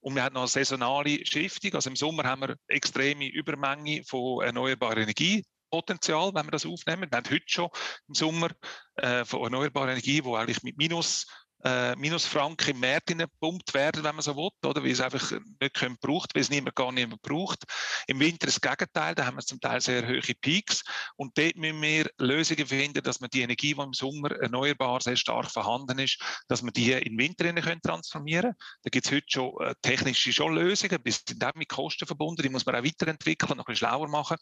Und 0.00 0.14
wir 0.14 0.22
haben 0.22 0.34
noch 0.34 0.42
eine 0.42 0.48
saisonale 0.48 1.24
Schiftung. 1.26 1.74
Also 1.74 1.90
im 1.90 1.96
Sommer 1.96 2.24
haben 2.24 2.42
wir 2.42 2.56
extreme 2.68 3.28
Übermenge 3.28 4.02
von 4.04 4.44
erneuerbarer 4.44 4.98
Energie. 4.98 5.44
Potenzial, 5.70 6.32
wenn 6.34 6.46
wir 6.46 6.52
das 6.52 6.64
aufnehmen. 6.64 7.10
Wir 7.10 7.18
haben 7.18 7.30
heute 7.30 7.44
schon 7.46 7.68
im 8.08 8.14
Sommer 8.14 8.50
äh, 8.96 9.24
von 9.24 9.42
erneuerbarer 9.42 9.90
Energie, 9.90 10.24
wo 10.24 10.34
eigentlich 10.34 10.62
mit 10.62 10.78
minus 10.78 11.26
äh, 11.64 11.96
Minusfranken 11.96 12.74
im 12.74 12.80
Markt 12.80 13.06
gepumpt 13.06 13.74
werden, 13.74 14.04
wenn 14.04 14.14
man 14.14 14.22
so 14.22 14.36
will, 14.36 14.50
oder? 14.64 14.82
weil 14.82 14.92
es 14.92 15.00
einfach 15.00 15.32
nicht 15.60 15.74
gebraucht 15.74 16.34
weil 16.34 16.42
es 16.42 16.50
niemand 16.50 16.76
gar 16.76 16.92
nicht 16.92 17.08
mehr 17.08 17.18
braucht. 17.20 17.64
Im 18.06 18.20
Winter 18.20 18.46
das 18.46 18.60
Gegenteil, 18.60 19.14
da 19.14 19.26
haben 19.26 19.36
wir 19.36 19.42
zum 19.42 19.60
Teil 19.60 19.80
sehr 19.80 20.06
hohe 20.06 20.20
Peaks 20.40 20.82
und 21.16 21.36
dort 21.36 21.56
müssen 21.56 21.82
wir 21.82 22.10
Lösungen 22.18 22.66
finden, 22.66 23.02
dass 23.02 23.20
man 23.20 23.30
die 23.30 23.42
Energie, 23.42 23.74
die 23.74 23.80
im 23.80 23.92
Sommer 23.92 24.30
erneuerbar 24.32 25.00
sehr 25.00 25.16
stark 25.16 25.50
vorhanden 25.50 25.98
ist, 25.98 26.20
dass 26.48 26.62
man 26.62 26.72
die 26.72 26.90
den 26.90 27.18
Winter 27.18 27.52
können 27.52 27.82
transformieren 27.82 28.54
Da 28.82 28.90
gibt 28.90 29.06
es 29.06 29.12
heute 29.12 29.26
schon 29.28 29.54
äh, 29.60 29.74
technische 29.82 30.32
schon 30.32 30.54
Lösungen, 30.54 30.98
die 31.04 31.10
sind 31.10 31.44
auch 31.44 31.54
mit 31.54 31.68
Kosten 31.68 32.06
verbunden, 32.06 32.42
die 32.42 32.48
muss 32.48 32.66
man 32.66 32.76
auch 32.76 32.84
weiterentwickeln, 32.84 33.56
noch 33.56 33.66
ein 33.66 33.72
bisschen 33.72 33.88
schlauer 33.88 34.08
machen. 34.08 34.36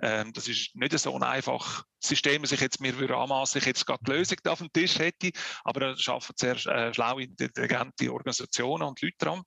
Ähm, 0.00 0.32
das 0.32 0.48
ist 0.48 0.74
nicht 0.74 0.98
so 0.98 1.14
ein 1.14 1.22
einfaches 1.22 1.84
System, 2.00 2.42
das 2.42 2.52
ich 2.52 2.60
jetzt 2.60 2.80
mir 2.80 2.98
anmaßen, 3.10 3.60
ich 3.60 3.66
jetzt 3.66 3.86
gerade 3.86 4.02
die 4.04 4.10
Lösung 4.10 4.38
auf 4.46 4.58
dem 4.58 4.72
Tisch 4.72 4.98
hätte, 4.98 5.30
aber 5.64 5.80
da 5.80 5.96
schaffen 5.96 6.34
sehr 6.36 6.56
äh, 6.66 6.92
schlaue, 6.94 7.24
intelligente 7.24 8.12
Organisationen 8.12 8.88
und 8.88 9.00
Leute 9.00 9.16
dran. 9.18 9.42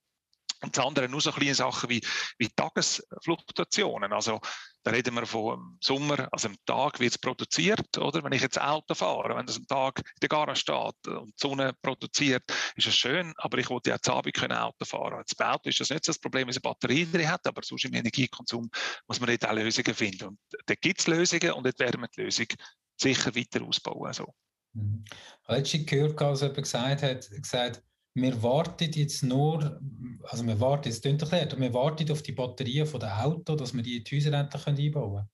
Und 0.62 0.76
das 0.76 0.86
andere 0.86 1.10
nur 1.10 1.22
so 1.22 1.32
kleine 1.32 1.54
Sachen 1.54 1.90
wie, 1.90 2.02
wie 2.38 2.50
Tagesfluktuationen. 2.50 4.14
Also 4.14 4.40
da 4.84 4.92
reden 4.92 5.16
wir 5.16 5.26
von 5.26 5.78
Sommer, 5.82 6.28
also 6.32 6.48
am 6.48 6.56
Tag 6.66 7.00
wird 7.00 7.12
es 7.12 7.18
produziert, 7.18 7.98
oder? 7.98 8.24
Wenn 8.24 8.32
ich 8.32 8.42
jetzt 8.42 8.62
Auto 8.62 8.94
fahre, 8.94 9.36
wenn 9.36 9.46
das 9.46 9.58
am 9.58 9.68
Tag 9.68 10.00
in 10.00 10.20
der 10.22 10.30
Garage 10.30 10.62
steht 10.62 11.08
und 11.08 11.30
die 11.30 11.34
Sonne 11.38 11.74
produziert, 11.82 12.44
ist 12.76 12.88
es 12.88 12.96
schön, 12.96 13.34
aber 13.38 13.58
ich 13.58 13.70
wollte 13.70 13.90
ja 13.90 14.00
zu 14.00 14.14
Abend 14.14 14.36
können 14.36 14.58
Auto 14.58 14.86
fahren. 14.86 15.18
Jetzt 15.20 15.36
bei 15.38 15.52
Auto 15.52 15.70
ist 15.70 15.80
das 15.80 15.90
nicht 15.90 16.06
so 16.06 16.12
das 16.12 16.20
Problem, 16.20 16.50
es 16.50 16.58
eine 16.58 16.62
Batterie 16.62 17.06
drin 17.12 17.28
hat, 17.28 17.46
aber 17.48 17.62
sonst 17.64 17.86
im 17.86 17.94
Energiekonsum 17.94 18.70
muss 19.08 19.20
man 19.20 19.30
dort 19.30 19.48
auch 19.48 19.56
Lösungen 19.56 19.94
finden. 19.94 20.30
Und 20.30 20.40
da 20.68 20.76
gibt 20.76 21.00
es 21.00 21.08
Lösungen 21.08 21.52
und 21.52 21.66
dort 21.66 21.80
werden 21.80 22.02
wir 22.02 22.08
die 22.08 22.22
Lösung 22.22 22.48
sicher 22.96 23.36
weiter 23.36 23.64
ausbauen. 23.64 24.08
Also. 24.08 24.34
Mhm. 24.76 25.04
Letztens 25.48 25.86
gehört, 25.86 26.22
als 26.22 26.42
jemand 26.42 26.58
gesagt 26.58 27.02
hat, 27.02 27.30
gesagt, 27.30 27.84
wir 28.14 28.44
warten 28.44 28.92
jetzt 28.92 29.24
nur, 29.24 29.80
also 30.24 30.46
wir 30.46 30.60
warten, 30.60 30.90
es 30.90 31.02
klingt 31.02 31.22
erklärt, 31.22 31.60
wir 31.60 31.74
warten 31.74 32.10
auf 32.12 32.24
die 32.24 32.32
Batterien 32.32 32.88
von 32.88 33.00
der 33.00 33.26
Auto, 33.26 33.56
dass 33.56 33.74
wir 33.74 33.84
die 33.84 33.98
in 33.98 34.04
die 34.04 34.16
Häuser 34.16 34.34
endlich 34.34 34.68
einbauen 34.68 35.16
können. 35.16 35.30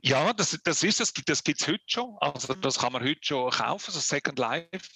Ja, 0.00 0.32
das, 0.32 0.56
das 0.62 0.82
ist 0.84 1.00
es, 1.00 1.12
das 1.12 1.42
gibt 1.42 1.60
es 1.60 1.66
heute 1.66 1.82
schon. 1.86 2.16
Also 2.20 2.54
das 2.54 2.78
kann 2.78 2.92
man 2.92 3.02
heute 3.02 3.20
schon 3.20 3.50
kaufen, 3.50 3.90
so 3.90 3.98
Second 3.98 4.38
Life 4.38 4.88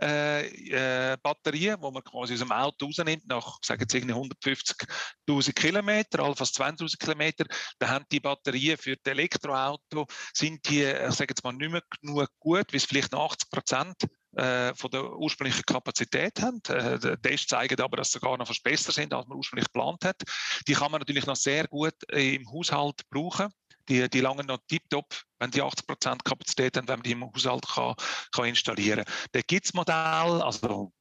äh, 0.00 1.12
äh, 1.12 1.16
Batterien, 1.22 1.76
wo 1.80 1.90
man 1.90 2.04
quasi 2.04 2.34
aus 2.34 2.40
dem 2.40 2.52
Auto 2.52 2.86
rausnimmt, 2.86 3.26
nach 3.26 3.58
sagen 3.62 3.80
jetzt 3.80 3.94
150.000 3.94 5.52
Kilometer, 5.52 6.20
allenfalls 6.20 6.54
20.000 6.54 6.98
Kilometer, 6.98 7.44
dann 7.78 7.90
haben 7.90 8.04
die 8.10 8.20
Batterien 8.20 8.78
für 8.78 8.96
das 8.96 9.12
Elektroauto, 9.12 10.06
sind 10.32 10.68
die, 10.68 10.84
ich 10.84 11.14
sage 11.14 11.30
jetzt 11.30 11.42
mal, 11.44 11.52
nicht 11.52 11.70
mehr 11.70 11.82
genug 12.00 12.28
gut, 12.38 12.72
wie 12.72 12.76
es 12.76 12.84
vielleicht 12.84 13.14
80 13.14 13.50
Prozent 13.50 13.96
äh, 14.36 14.74
von 14.74 14.90
der 14.90 15.12
ursprünglichen 15.16 15.64
Kapazität 15.64 16.40
haben. 16.40 16.60
Äh, 16.68 16.98
die 16.98 17.16
Tests 17.22 17.48
zeigen 17.48 17.80
aber, 17.80 17.96
dass 17.96 18.12
sie 18.12 18.18
sogar 18.18 18.36
noch 18.36 18.46
fast 18.46 18.62
besser 18.62 18.92
sind, 18.92 19.12
als 19.12 19.26
man 19.26 19.38
ursprünglich 19.38 19.66
geplant 19.66 20.04
hat. 20.04 20.22
Die 20.66 20.74
kann 20.74 20.92
man 20.92 21.00
natürlich 21.00 21.26
noch 21.26 21.36
sehr 21.36 21.66
gut 21.66 21.94
im 22.10 22.48
Haushalt 22.50 23.02
brauchen 23.10 23.48
die, 23.88 24.08
die 24.08 24.20
langen 24.20 24.46
noch 24.46 24.58
tiptop, 24.68 25.06
wenn 25.38 25.50
die 25.50 25.62
80% 25.62 26.22
Kapazität 26.24 26.76
haben, 26.76 26.88
wenn 26.88 26.98
man 26.98 27.02
die 27.02 27.12
im 27.12 27.24
Haushalt 27.24 27.66
kann, 27.66 27.94
kann 28.32 28.44
installieren 28.46 29.04
kann. 29.04 29.14
Da 29.32 29.40
gibt 29.40 29.66
es 29.66 29.74
Modelle, 29.74 30.44
also 30.44 30.92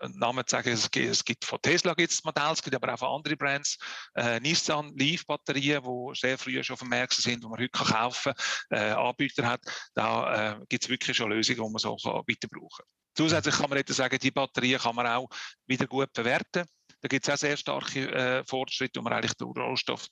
einen 0.00 0.18
Namen 0.18 0.46
zu 0.46 0.56
sagen, 0.56 0.70
es 0.70 0.90
gibt, 0.90 1.08
es 1.08 1.24
gibt 1.24 1.44
von 1.44 1.60
Tesla 1.62 1.94
gibt 1.94 2.12
es 2.12 2.24
Modelle, 2.24 2.52
es 2.52 2.62
gibt 2.62 2.76
aber 2.76 2.92
auch 2.92 2.98
von 2.98 3.08
anderen 3.16 3.38
Brands, 3.38 3.78
äh, 4.14 4.40
Nissan 4.40 4.94
Leaf-Batterien, 4.96 5.82
die 5.82 6.18
sehr 6.18 6.38
früh 6.38 6.62
schon 6.62 6.74
auf 6.74 6.80
dem 6.80 6.88
Markt 6.88 7.14
sind, 7.14 7.42
die 7.42 7.48
man 7.48 7.58
heute 7.58 7.70
kann 7.70 7.86
kaufen 7.86 8.32
kann, 8.68 8.78
äh, 8.78 8.90
Anbieter 8.92 9.46
hat, 9.46 9.60
da 9.94 10.52
äh, 10.52 10.60
gibt 10.68 10.84
es 10.84 10.90
wirklich 10.90 11.16
schon 11.16 11.30
Lösungen, 11.30 11.62
die 11.62 11.70
man 11.70 11.78
so 11.78 11.96
weiter 11.96 12.48
brauchen 12.48 12.68
kann. 12.76 12.86
Zusätzlich 13.16 13.56
kann 13.56 13.70
man 13.70 13.78
jetzt 13.78 13.94
sagen, 13.94 14.18
die 14.18 14.30
Batterien 14.30 14.78
kann 14.78 14.94
man 14.94 15.06
auch 15.06 15.28
wieder 15.66 15.86
gut 15.86 16.12
bewerten. 16.12 16.64
Da 17.06 17.08
gibt 17.08 17.28
es 17.28 17.32
auch 17.32 17.38
sehr 17.38 17.56
starke 17.56 18.12
äh, 18.12 18.42
Fortschritte, 18.44 18.98
wo 18.98 19.04
man 19.04 19.12
eigentlich 19.12 19.34
den 19.34 19.46
Rohstoff 19.46 20.08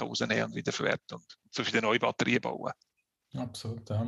rausnehmen 0.00 0.44
und 0.44 0.54
wieder 0.54 0.70
verwerten 0.70 1.16
und 1.16 1.24
so 1.50 1.64
viele 1.64 1.82
neue 1.82 1.98
Batterien 1.98 2.40
bauen. 2.40 2.70
Absolut, 3.34 3.90
ja. 3.90 4.06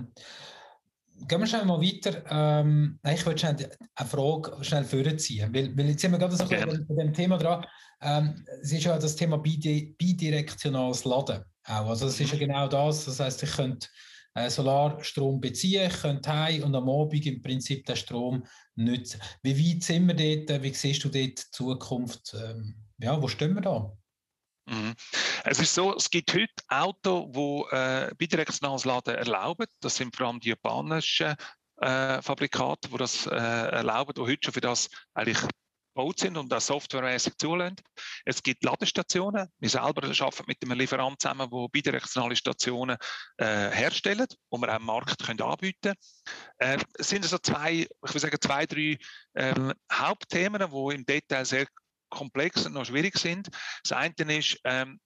Gehen 1.27 1.41
wir 1.41 1.47
schnell 1.49 1.65
mal 1.65 1.81
weiter. 1.81 2.23
Ähm, 2.31 3.01
ich 3.13 3.27
wollte 3.27 3.41
schnell 3.41 3.77
eine 3.97 4.09
Frage 4.09 4.57
schnell 4.65 4.85
vorziehen, 4.85 5.53
weil, 5.53 5.77
weil 5.77 5.89
jetzt 5.89 6.01
sind 6.01 6.13
wir 6.13 6.19
gerade 6.19 6.37
so 6.37 6.47
bei 6.47 7.03
dem 7.03 7.13
Thema 7.13 7.39
dran. 7.39 7.67
Ähm, 8.03 8.45
es 8.63 8.71
ist 8.71 8.85
ja 8.85 8.97
das 8.97 9.17
Thema 9.17 9.39
bidirektionales 9.39 11.05
Laden. 11.05 11.45
Auch. 11.65 11.89
Also 11.89 12.07
das 12.07 12.21
ist 12.21 12.31
ja 12.31 12.37
mhm. 12.37 12.41
genau 12.41 12.69
das. 12.69 13.07
Das 13.07 13.19
heißt, 13.19 13.43
ich 13.43 13.51
könnte 13.51 13.89
äh, 14.35 14.51
Solarstrom 14.51 15.41
beziehen, 15.41 15.91
könnte 15.91 16.33
heim 16.33 16.65
und 16.65 16.75
am 16.75 16.89
Abend 16.89 17.27
im 17.27 17.43
Prinzip 17.43 17.85
den 17.87 17.97
Strom 17.97 18.45
nutzen. 18.77 19.21
Wie 19.43 19.75
weit 19.75 19.83
sind 19.83 20.07
wir 20.07 20.15
dort? 20.47 20.63
Wie 20.63 20.75
siehst 20.75 21.05
du 21.05 21.09
dort 21.09 21.39
die 21.39 21.51
Zukunft? 21.51 22.35
Ähm, 22.35 22.77
ja, 22.99 23.21
wo 23.21 23.29
stehen 23.29 23.55
wir 23.55 23.63
da? 23.63 23.93
Mhm. 24.67 24.95
Es 25.45 25.61
ist 25.61 25.75
so, 25.75 25.95
es 25.97 26.11
gibt 26.11 26.33
heute 26.35 26.53
Autos, 26.69 27.27
die 27.33 27.77
äh, 27.77 28.15
bidirektionales 28.17 28.85
Laden 28.85 29.15
erlauben. 29.15 29.67
Das 29.81 29.97
sind 29.97 30.15
vor 30.15 30.27
allem 30.27 30.41
die 30.41 30.51
japanischen 30.51 31.35
äh, 31.81 32.21
Fabrikate, 32.21 32.89
die 32.89 32.97
das 32.97 33.27
äh, 33.27 33.31
erlauben, 33.31 34.13
die 34.15 34.21
heute 34.21 34.39
schon 34.43 34.55
für 34.55 34.61
das 34.61 34.89
eigentlich 35.15 35.39
gebaut 35.99 36.21
sind 36.21 36.37
und 36.37 36.53
auch 36.55 36.61
softwaremäßig 36.61 37.37
zulassen. 37.39 37.77
Es 38.25 38.43
gibt 38.43 38.63
Ladestationen. 38.63 39.49
Wir 39.59 39.69
selber 39.69 40.05
arbeiten 40.05 40.45
mit 40.47 40.63
einem 40.63 40.79
Lieferant 40.79 41.21
zusammen, 41.21 41.51
der 41.51 41.69
bidirektionale 41.71 42.37
Stationen 42.37 42.97
äh, 43.39 43.71
herstellen, 43.71 44.27
die 44.29 44.59
wir 44.59 44.73
auch 44.73 44.77
im 44.77 44.85
Markt 44.85 45.25
können 45.25 45.41
anbieten 45.43 45.95
können. 46.59 46.81
Äh, 46.81 46.85
es 46.99 47.09
sind 47.09 47.25
also 47.25 47.39
zwei, 47.39 47.73
ich 47.81 47.89
würde 48.03 48.21
sagen, 48.21 48.39
zwei, 48.41 48.67
drei 48.67 48.99
äh, 49.35 49.55
Hauptthemen, 49.93 50.71
die 50.71 50.95
im 50.95 51.05
Detail 51.05 51.45
sehr 51.45 51.67
komplex 52.11 52.65
und 52.65 52.75
noch 52.75 52.87
schwierig 52.87 53.19
sind. 53.19 53.49
Das 53.83 53.93
eine 53.93 54.39
ist, 54.39 54.59
ähm, 54.65 55.01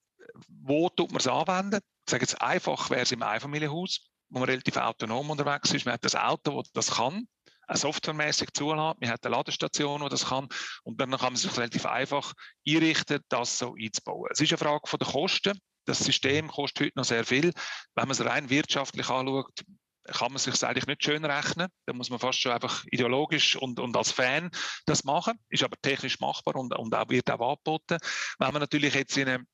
wo 0.47 0.91
tut 0.91 1.11
man 1.11 1.21
es 1.21 1.27
anwenden? 1.27 1.81
Ich 2.07 2.11
sage 2.11 2.23
jetzt 2.23 2.41
einfach, 2.41 2.91
wäre 2.91 3.03
es 3.03 3.13
im 3.13 3.23
Einfamilienhaus, 3.23 4.11
wo 4.29 4.41
man 4.41 4.49
relativ 4.49 4.77
autonom 4.77 5.31
unterwegs 5.31 5.73
ist. 5.73 5.87
Man 5.87 5.95
hat 5.95 6.05
das 6.05 6.17
Auto, 6.17 6.63
das 6.63 6.73
das 6.73 6.97
kann, 6.97 7.27
softwaremäßig 7.77 8.51
zulassen. 8.53 8.99
Man 9.01 9.11
hat 9.11 9.25
eine 9.25 9.37
Ladestation, 9.37 10.03
die 10.03 10.09
das 10.09 10.27
kann. 10.27 10.49
Und 10.85 11.01
dann 11.01 11.11
kann 11.11 11.33
man 11.33 11.37
sich 11.37 11.57
relativ 11.57 11.87
einfach 11.87 12.33
einrichten, 12.67 13.21
das 13.29 13.59
so 13.59 13.75
einzubauen. 13.75 14.29
Es 14.33 14.41
ist 14.41 14.51
eine 14.51 14.59
Frage 14.59 14.99
der 14.99 15.07
Kosten. 15.07 15.59
Das 15.85 15.99
System 15.99 16.49
kostet 16.49 16.87
heute 16.87 16.93
noch 16.99 17.05
sehr 17.05 17.25
viel. 17.25 17.53
Wenn 17.95 18.05
man 18.09 18.11
es 18.11 18.25
rein 18.25 18.51
wirtschaftlich 18.51 19.09
anschaut, 19.09 19.65
kann 20.05 20.33
man 20.33 20.39
sich 20.39 20.63
eigentlich 20.65 20.87
nicht 20.87 21.05
schön 21.05 21.25
rechnen. 21.25 21.69
Da 21.87 21.93
muss 21.93 22.11
man 22.11 22.19
fast 22.19 22.41
schon 22.41 22.53
einfach 22.53 22.85
ideologisch 22.91 23.57
und, 23.57 23.79
und 23.79 23.97
als 23.97 24.13
Fan 24.13 24.51
das 24.87 25.05
machen. 25.05 25.39
Ist 25.49 25.63
aber 25.63 25.77
technisch 25.81 26.21
machbar 26.21 26.57
und, 26.57 26.77
und 26.77 26.95
auch, 26.95 27.09
wird 27.09 27.31
auch 27.31 27.51
angeboten. 27.51 27.99
Wenn 28.39 28.53
man 28.53 28.61
natürlich 28.61 28.95
jetzt 28.95 29.17
in 29.17 29.29
eine 29.29 29.45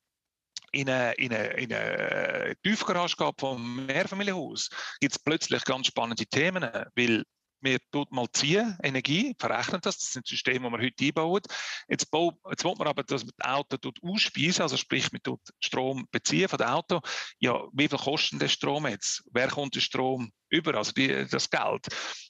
in 0.71 0.91
eine, 0.91 1.15
in 1.15 1.33
eine, 1.33 1.49
in 1.55 1.73
eine 1.73 2.55
Tiefgarage 2.63 3.17
geht 3.17 3.41
vom 3.41 3.87
Mehrfamilienhaus, 3.87 4.69
gibt 5.01 5.15
es 5.15 5.19
plötzlich 5.19 5.65
ganz 5.65 5.87
spannende 5.87 6.27
Themen, 6.27 6.63
weil 6.95 7.25
wir 7.61 7.79
tut 7.91 8.11
mal 8.13 8.27
ziehen, 8.33 8.77
Energie, 8.83 9.35
verrechnen 9.39 9.81
das, 9.81 9.99
das 9.99 10.13
sind 10.13 10.27
Systeme, 10.27 10.69
die 10.69 10.73
wir 10.73 10.85
heute 10.85 11.05
einbauen. 11.05 11.43
Jetzt, 11.89 12.11
baut, 12.11 12.35
jetzt 12.51 12.65
will 12.65 12.75
man 12.79 12.89
aber, 12.89 13.03
dass 13.03 13.25
man 13.25 13.33
das 13.37 13.49
Auto 13.49 13.91
ausspeisen, 14.03 14.63
also 14.63 14.77
sprich, 14.77 15.11
man 15.13 15.23
tut 15.23 15.41
Strom 15.61 16.07
beziehen 16.11 16.49
von 16.49 16.59
dem 16.59 16.69
Auto. 16.69 17.01
Ja, 17.39 17.65
wie 17.73 17.89
viel 17.89 17.99
kostet 17.99 18.41
der 18.41 18.49
Strom 18.49 18.87
jetzt? 18.87 19.25
Wer 19.33 19.49
kommt 19.49 19.75
der 19.75 19.81
Strom 19.81 20.33
über, 20.51 20.75
also 20.75 20.93
die, 20.93 21.27
das 21.29 21.51
Geld? 21.51 21.87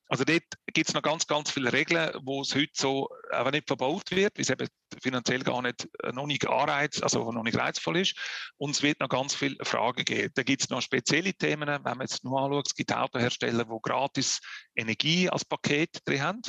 Also 0.09 0.25
dort 0.25 0.45
gibt 0.73 0.89
es 0.89 0.95
noch 0.95 1.03
ganz, 1.03 1.27
ganz 1.27 1.51
viele 1.51 1.73
Regeln, 1.73 2.19
wo 2.23 2.41
es 2.41 2.55
heute 2.55 2.73
so 2.73 3.09
einfach 3.31 3.53
nicht 3.53 3.67
verbaut 3.67 4.11
wird, 4.11 4.37
weil 4.37 4.43
es 4.43 4.51
eben 4.51 4.69
finanziell 5.03 5.43
gar 5.43 5.61
nicht, 5.61 5.87
äh, 6.03 6.13
noch 6.13 6.27
nicht 6.27 6.47
anreiz, 6.49 7.03
also 7.03 7.31
noch 7.31 7.43
nicht 7.43 7.59
reizvoll 7.59 7.99
ist. 7.99 8.17
Und 8.57 8.71
es 8.71 8.83
wird 8.83 9.01
noch 9.01 9.11
ganz 9.11 9.35
viele 9.35 9.63
Fragen 9.65 10.05
geben. 10.05 10.33
Da 10.35 10.43
gibt 10.43 10.63
es 10.63 10.71
noch 10.71 10.81
spezielle 10.81 11.35
Themen, 11.35 11.69
wenn 11.69 11.83
man 11.83 12.01
jetzt 12.01 12.25
nur 12.25 12.41
anschaut, 12.41 12.69
es 12.69 12.75
gibt 12.75 12.93
Autohersteller, 12.93 13.65
die 13.65 13.79
gratis 13.83 14.41
Energie 14.75 15.29
als 15.29 15.45
Paket 15.45 15.99
drin 16.07 16.23
haben. 16.23 16.43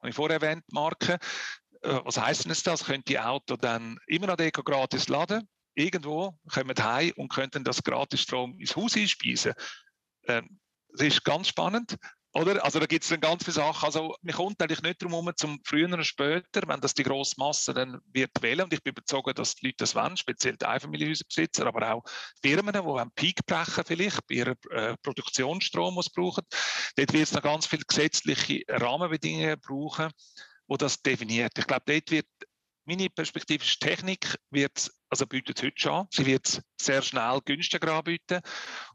Habe 0.00 0.08
ich 0.08 0.16
vorher 0.16 0.40
erwähnt, 0.40 0.64
Marken. 0.72 1.18
Äh, 1.82 2.00
was 2.04 2.18
heißt 2.18 2.46
denn 2.46 2.56
das? 2.64 2.84
Können 2.84 3.04
die 3.06 3.20
Auto 3.20 3.56
dann 3.56 3.98
immer 4.08 4.26
noch 4.26 4.36
Deko 4.36 4.64
gratis 4.64 5.08
laden? 5.08 5.48
Irgendwo 5.74 6.36
kommen 6.52 6.76
heim 6.76 7.12
und 7.16 7.28
könnten 7.32 7.64
das 7.64 7.82
gratis 7.82 8.22
Strom 8.22 8.58
ins 8.58 8.76
Haus 8.76 8.96
einspeisen. 8.96 9.54
Ähm, 10.26 10.58
das 10.92 11.06
ist 11.08 11.24
ganz 11.24 11.48
spannend. 11.48 11.96
oder? 12.34 12.64
Also 12.64 12.78
da 12.78 12.86
gibt 12.86 13.04
es 13.04 13.10
dann 13.10 13.20
ganz 13.20 13.44
viele 13.44 13.54
Sachen. 13.54 13.84
Also 13.84 14.14
man 14.22 14.34
kommt 14.34 14.60
eigentlich 14.62 14.82
nicht 14.82 15.02
darum 15.02 15.30
zum 15.36 15.60
früher 15.64 15.88
oder 15.88 16.04
später, 16.04 16.62
wenn 16.66 16.80
das 16.80 16.94
die 16.94 17.02
grosse 17.02 17.34
Masse 17.38 17.74
dann 17.74 18.00
wird 18.12 18.30
wählen. 18.40 18.62
Und 18.62 18.72
ich 18.72 18.82
bin 18.82 18.92
überzeugt, 18.92 19.38
dass 19.38 19.54
die 19.54 19.66
Leute 19.66 19.78
das 19.78 19.94
wollen, 19.94 20.16
speziell 20.16 20.56
die 20.56 20.66
Einfamilienhausbesitzer, 20.66 21.66
aber 21.66 21.92
auch 21.92 22.04
Firmen, 22.42 22.72
die 22.72 22.78
einen 22.78 23.10
Peak 23.12 23.44
brechen 23.46 23.84
vielleicht, 23.86 24.26
bei 24.26 24.34
ihrem 24.36 24.56
äh, 24.70 24.96
Produktionsstrom, 25.02 25.96
was 25.96 26.10
brauchen. 26.10 26.44
Dort 26.96 27.12
wird 27.12 27.24
es 27.24 27.32
noch 27.32 27.42
ganz 27.42 27.66
viele 27.66 27.84
gesetzliche 27.84 28.62
Rahmenbedingungen 28.68 29.60
brauchen, 29.60 30.10
wo 30.66 30.76
das 30.76 31.02
definiert. 31.02 31.52
Ich 31.58 31.66
glaube, 31.66 31.84
dort 31.86 32.10
wird 32.10 32.26
meine 32.84 33.08
perspektivische 33.10 33.78
Technik 33.78 34.36
wird, 34.50 34.90
also 35.08 35.26
bietet 35.26 35.62
heute 35.62 35.74
schon. 35.76 36.06
Sie 36.10 36.26
wird 36.26 36.62
sehr 36.80 37.02
schnell 37.02 37.40
günstiger 37.44 37.94
anbieten. 37.94 38.40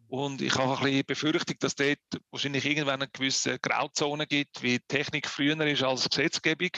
Und 0.09 0.41
ich 0.41 0.55
habe 0.55 0.77
ein 0.77 0.83
bisschen 0.83 1.05
Befürchtung, 1.05 1.55
dass 1.59 1.75
dort 1.75 1.99
wahrscheinlich 2.31 2.65
irgendwann 2.65 3.01
eine 3.01 3.09
gewisse 3.11 3.59
Grauzone 3.59 4.25
gibt, 4.25 4.61
wie 4.61 4.79
Technik 4.79 5.27
früher 5.27 5.59
ist 5.67 5.83
als 5.83 6.09
Gesetzgebung. 6.09 6.71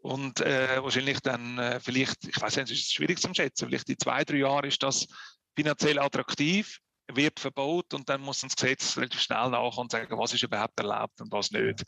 Und 0.00 0.40
äh, 0.40 0.80
wahrscheinlich 0.82 1.18
dann 1.20 1.58
äh, 1.58 1.80
vielleicht, 1.80 2.24
ich 2.28 2.40
weiß 2.40 2.56
nicht, 2.56 2.70
es 2.70 2.78
ist 2.78 2.94
schwierig 2.94 3.20
zu 3.20 3.34
schätzen, 3.34 3.66
vielleicht 3.66 3.88
in 3.88 3.98
zwei, 3.98 4.24
drei 4.24 4.38
Jahren 4.38 4.66
ist 4.66 4.82
das 4.82 5.08
finanziell 5.56 5.98
attraktiv, 5.98 6.78
wird 7.12 7.40
verbaut 7.40 7.92
und 7.94 8.08
dann 8.08 8.20
muss 8.20 8.40
das 8.40 8.54
Gesetz 8.54 8.96
relativ 8.96 9.20
schnell 9.20 9.50
nachkommen 9.50 9.86
und 9.86 9.92
sagen, 9.92 10.16
was 10.16 10.32
ist 10.32 10.44
überhaupt 10.44 10.78
erlaubt 10.78 11.20
und 11.20 11.32
was 11.32 11.50
nicht. 11.50 11.82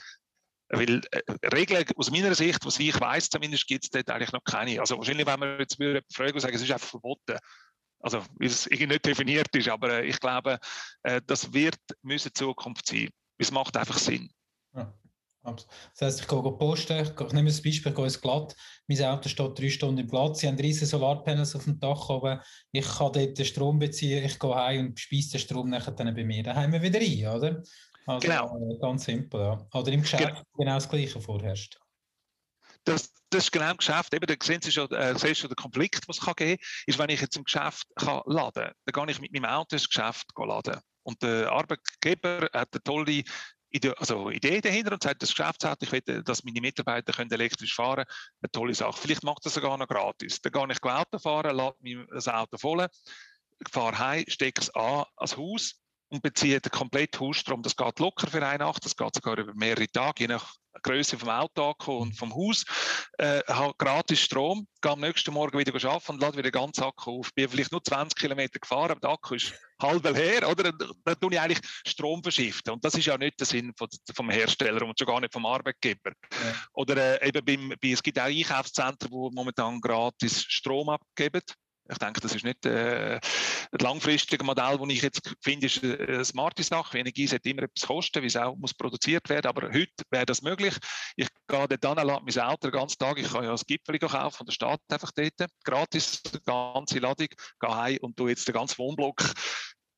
Weil 0.69 1.03
äh, 1.13 1.23
Regeln 1.55 1.85
aus 1.97 2.11
meiner 2.11 2.35
Sicht, 2.35 2.65
was 2.65 2.81
ich 2.81 2.99
weiß, 2.99 3.31
zumindest 3.31 3.69
gibt 3.69 3.85
es 3.85 3.91
dort 3.91 4.11
eigentlich 4.11 4.33
noch 4.33 4.45
keine. 4.45 4.81
Also 4.81 4.97
wahrscheinlich, 4.97 5.27
wenn 5.27 5.39
man 5.39 5.59
jetzt 5.61 5.77
fragen 5.77 6.35
und 6.35 6.41
sagen, 6.41 6.55
es 6.57 6.63
ist 6.63 6.71
einfach 6.71 6.89
verboten. 6.89 7.39
Also 8.01 8.23
wie 8.39 8.47
es 8.47 8.67
irgendwie 8.67 8.89
nicht 8.89 9.07
definiert 9.07 9.55
ist, 9.55 9.69
aber 9.69 10.01
äh, 10.01 10.07
ich 10.07 10.19
glaube, 10.21 10.59
äh, 11.03 11.21
das 11.27 11.53
wird 11.53 11.79
müssen 12.03 12.35
Zukunft 12.35 12.87
sein. 12.87 13.09
Es 13.39 13.51
macht 13.51 13.77
einfach 13.77 13.99
Sinn. 13.99 14.31
Ja. 14.75 14.93
Das 15.43 15.67
heisst, 16.03 16.21
ich 16.21 16.29
gehe 16.29 16.43
posten, 16.43 16.99
ich 17.03 17.33
nehme 17.33 17.49
das 17.49 17.63
Beispiel, 17.63 17.93
ich 17.93 17.97
gehe 17.97 18.05
ins 18.05 18.21
Glatt, 18.21 18.55
mein 18.89 19.03
Auto 19.05 19.29
steht 19.29 19.59
drei 19.59 19.71
Stunden 19.71 19.99
im 19.99 20.09
Glatt, 20.09 20.37
sie 20.37 20.47
haben 20.47 20.59
riesige 20.59 20.85
Solarpanels 20.85 21.57
auf 21.57 21.65
dem 21.65 21.81
Dach 21.81 22.11
oben, 22.11 22.41
ich 22.73 22.87
kann 22.87 23.13
dort 23.13 23.39
den 23.39 23.45
Strom 23.47 23.79
beziehen, 23.79 24.23
ich 24.23 24.39
gehe 24.39 24.55
heim 24.55 24.89
und 24.89 25.01
speise 25.01 25.33
den 25.33 25.41
Strom 25.41 25.71
nachher 25.71 25.93
dann 25.93 26.15
bei 26.15 26.25
mir 26.25 26.43
daheim 26.43 26.73
wieder 26.73 27.01
ein, 27.01 27.37
oder? 27.39 27.63
Also, 28.07 28.29
genau. 28.29 28.71
Äh, 28.71 28.79
ganz 28.81 29.05
simpel, 29.05 29.41
ja. 29.41 29.67
Oder 29.73 29.93
im 29.93 30.03
Geschäft 30.03 30.27
genau, 30.27 30.43
genau 30.59 30.75
das 30.75 30.89
Gleiche 30.89 31.21
vorherrscht. 31.21 31.81
Das, 32.85 33.13
das 33.31 33.45
ist 33.45 33.53
genau 33.53 33.71
im 33.71 33.77
Geschäft. 33.77 34.15
Eben, 34.15 34.27
da 34.27 34.35
sehen 34.43 34.63
Sie 34.63 34.73
schon, 34.73 34.91
äh, 34.93 35.19
sehen 35.19 35.35
schon 35.35 35.51
den 35.51 35.57
Konflikt, 35.57 36.09
was 36.09 36.19
es 36.19 36.25
kann 36.25 36.35
geben 36.35 36.63
ist, 36.87 36.99
wenn 36.99 37.11
ich 37.11 37.21
jetzt 37.21 37.37
im 37.37 37.45
Geschäft 37.45 37.87
kann 37.97 38.23
laden 38.27 38.65
kann, 38.65 38.73
dann 38.85 39.07
gehe 39.07 39.15
ich 39.15 39.21
mit 39.21 39.33
meinem 39.33 39.45
Auto 39.47 39.77
ins 39.77 39.89
Geschäft 39.89 40.27
laden. 40.37 40.81
Und 41.03 41.23
der 41.23 41.51
Arbeitgeber 41.51 42.49
hat 42.53 42.69
eine 42.73 42.83
tolle 42.83 43.25
Idee, 43.71 43.95
also 43.97 44.31
Idee 44.31 44.61
dahinter 44.61 44.93
und 44.93 45.03
sagt, 45.03 45.23
das 45.23 45.31
Geschäftsauto, 45.31 45.85
ich 45.85 45.93
will, 45.93 46.23
dass 46.23 46.43
meine 46.43 46.61
Mitarbeiter 46.61 47.13
können 47.13 47.31
elektrisch 47.31 47.75
fahren 47.75 48.05
können. 48.05 48.17
Eine 48.43 48.51
tolle 48.51 48.75
Sache. 48.75 49.01
Vielleicht 49.01 49.23
macht 49.23 49.47
das 49.47 49.55
sogar 49.55 49.77
noch 49.79 49.87
gratis. 49.87 50.41
Dann 50.41 50.53
gehe 50.53 50.73
ich 50.73 50.83
Auto 50.83 51.19
fahren, 51.19 51.57
lade 51.57 51.77
mir 51.81 52.07
das 52.07 52.29
Auto 52.29 52.59
voll, 52.59 52.87
fahre 53.71 53.99
heim, 53.99 54.25
stecke 54.27 54.61
es 54.61 54.71
an 54.71 55.05
als 55.17 55.37
Haus 55.37 55.81
und 56.11 56.23
beziehe 56.23 56.61
den 56.61 56.71
kompletten 56.71 57.21
Hausstrom. 57.21 57.63
Das 57.63 57.77
geht 57.77 57.99
locker 57.99 58.27
für 58.29 58.45
eine 58.45 58.65
Nacht, 58.65 58.85
das 58.85 58.97
geht 58.97 59.15
sogar 59.15 59.39
über 59.39 59.55
mehrere 59.55 59.89
Tage, 59.89 60.25
je 60.25 60.29
nach 60.29 60.55
Größe 60.83 61.19
vom 61.19 61.29
Auto 61.29 61.75
und 61.99 62.17
vom 62.17 62.35
Haus. 62.35 62.65
Äh, 63.19 63.43
habe 63.49 63.75
gratis 63.77 64.21
Strom, 64.21 64.67
gehe 64.81 64.93
am 64.93 65.01
nächsten 65.01 65.33
Morgen 65.33 65.59
wieder 65.59 65.75
arbeiten 65.75 66.13
und 66.13 66.21
lade 66.21 66.35
wieder 66.35 66.51
den 66.51 66.61
ganzen 66.61 66.85
Akku 66.85 67.21
auf. 67.21 67.33
Bin 67.35 67.49
vielleicht 67.49 67.73
nur 67.73 67.83
20 67.83 68.17
Kilometer 68.17 68.59
gefahren, 68.59 68.93
aber 68.93 69.01
der 69.01 69.11
Akku 69.11 69.35
ist 69.35 69.53
halb 69.81 70.05
leer, 70.05 70.49
oder? 70.49 70.73
Dann 70.73 71.21
tue 71.21 71.33
ich 71.33 71.41
eigentlich 71.41 71.61
Strom 71.87 72.23
verschiften. 72.23 72.73
Und 72.73 72.85
das 72.85 72.95
ist 72.95 73.07
ja 73.07 73.19
nicht 73.19 73.39
der 73.41 73.47
Sinn 73.47 73.73
von, 73.77 73.89
vom 74.15 74.31
Hersteller 74.31 74.83
und 74.83 74.99
schon 74.99 75.09
gar 75.09 75.21
nicht 75.21 75.33
vom 75.33 75.47
Arbeitgeber. 75.47 76.13
Ja. 76.33 76.55
Oder 76.75 77.21
äh, 77.23 77.29
eben 77.29 77.45
beim, 77.45 77.75
bei, 77.81 77.91
es 77.91 78.03
gibt 78.03 78.19
auch 78.19 78.25
Einkaufszentren, 78.25 79.11
die 79.11 79.35
momentan 79.35 79.81
gratis 79.81 80.45
Strom 80.45 80.89
abgeben. 80.89 81.43
Ich 81.91 81.99
denke, 81.99 82.21
das 82.21 82.35
ist 82.35 82.45
nicht 82.45 82.65
äh, 82.67 83.17
ein 83.17 83.79
langfristiges 83.81 84.47
Modell, 84.47 84.79
das 84.79 84.89
ich 84.89 85.03
jetzt 85.03 85.35
finde, 85.43 85.67
ist 85.67 85.83
eine 85.83 86.25
smarte 86.25 86.63
Sache. 86.63 86.99
Energie 86.99 87.27
sollte 87.27 87.51
immer 87.51 87.63
etwas 87.65 87.87
kosten, 87.87 88.23
wie 88.23 88.27
es 88.27 88.37
auch 88.37 88.57
muss 88.57 88.75
produziert 88.75 89.29
werden. 89.29 89.47
Aber 89.47 89.69
heute 89.69 90.05
wäre 90.11 90.27
das 90.27 90.43
möglich. 90.43 90.77
Ich 91.17 91.29
gehe 91.49 91.69
dort 91.69 91.87
an, 91.87 92.07
lade 92.07 92.25
mein 92.25 92.45
Auto 92.45 92.69
den 92.69 92.79
ganzen 92.79 92.99
Tag. 92.99 93.19
Ich 93.19 93.33
kann 93.33 93.45
ja 93.45 93.51
das 93.51 93.67
Gipfel 93.67 93.99
kaufen 93.99 94.37
von 94.37 94.47
der 94.47 94.53
Stadt 94.53 94.81
einfach 94.89 95.11
dort. 95.13 95.51
Gratis, 95.65 96.23
die 96.23 96.39
ganze 96.45 96.99
Ladung. 96.99 97.29
Gehe 97.61 97.75
heim 97.75 97.99
und 98.03 98.17
tue 98.17 98.31
jetzt 98.31 98.47
den 98.47 98.55
ganzen 98.55 98.79
Wohnblock 98.79 99.23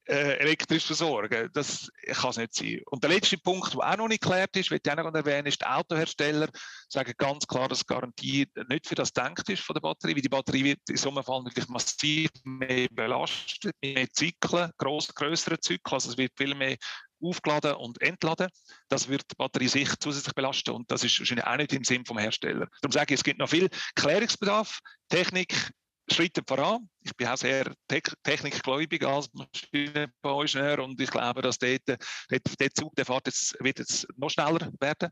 äh, 0.07 0.39
elektrisch 0.39 0.87
versorgen. 0.87 1.49
Das 1.53 1.91
kann 2.13 2.31
es 2.31 2.37
nicht 2.37 2.55
sein. 2.55 2.81
Und 2.87 3.03
der 3.03 3.11
letzte 3.11 3.39
Punkt, 3.39 3.75
der 3.75 3.81
auch 3.81 3.97
noch 3.97 4.09
nicht 4.09 4.23
geklärt 4.23 4.57
ist, 4.57 4.71
will 4.71 4.81
ich 4.85 4.91
auch 4.91 4.97
noch 4.97 5.15
erwähnen, 5.15 5.47
ist, 5.47 5.61
die 5.61 5.67
Autohersteller 5.67 6.49
sagen 6.89 7.13
ganz 7.17 7.47
klar, 7.47 7.69
dass 7.69 7.87
Garantie 7.87 8.49
nicht 8.69 8.87
für 8.87 8.95
das 8.95 9.13
denkt 9.13 9.49
ist 9.49 9.63
von 9.63 9.75
der 9.75 9.81
Batterie, 9.81 10.15
weil 10.15 10.23
die 10.23 10.29
Batterie 10.29 10.65
wird 10.65 10.81
in 10.89 10.97
so 10.97 11.11
einem 11.11 11.23
Fall 11.23 11.45
wirklich 11.45 11.69
massiv 11.69 12.31
mehr 12.45 12.89
belastet, 12.91 13.75
mehr 13.83 14.09
Zyklen, 14.11 14.71
gross, 14.77 15.15
größeren 15.15 15.61
Zyklen, 15.61 15.95
also 15.95 16.11
es 16.11 16.19
wird 16.19 16.33
viel 16.37 16.55
mehr 16.55 16.77
aufgeladen 17.23 17.75
und 17.75 18.01
entladen. 18.03 18.49
Das 18.89 19.09
wird 19.09 19.23
die 19.31 19.37
Batterie 19.37 19.69
sich 19.69 19.89
zusätzlich 20.01 20.35
belasten 20.35 20.73
und 20.73 20.91
das 20.91 21.05
ist 21.05 21.19
wahrscheinlich 21.19 21.47
auch 21.47 21.57
nicht 21.57 21.73
im 21.73 21.85
Sinn 21.85 22.05
vom 22.05 22.19
Hersteller. 22.19 22.67
Darum 22.81 22.93
sage 22.93 23.15
ich, 23.15 23.21
es 23.21 23.25
gibt 23.25 23.39
noch 23.39 23.49
viel 23.49 23.69
Klärungsbedarf. 23.95 24.81
Technik 25.09 25.71
Schritte 26.11 26.43
voran. 26.47 26.89
Ich 27.01 27.15
bin 27.17 27.29
auch 27.29 27.37
sehr 27.37 27.73
technikgläubig 27.89 29.05
als 29.05 29.31
Maschinenbauingenieur 29.33 30.81
und 30.81 31.01
ich 31.01 31.11
glaube, 31.11 31.43
dass 31.43 31.59
dort, 31.59 31.83
dort, 31.87 32.61
der 32.61 32.71
Zug 32.75 32.95
der 32.97 33.05
Fahrt 33.05 33.27
jetzt, 33.27 33.57
wird 33.61 33.79
jetzt 33.79 34.07
noch 34.17 34.31
schneller 34.31 34.71
werden. 34.81 35.11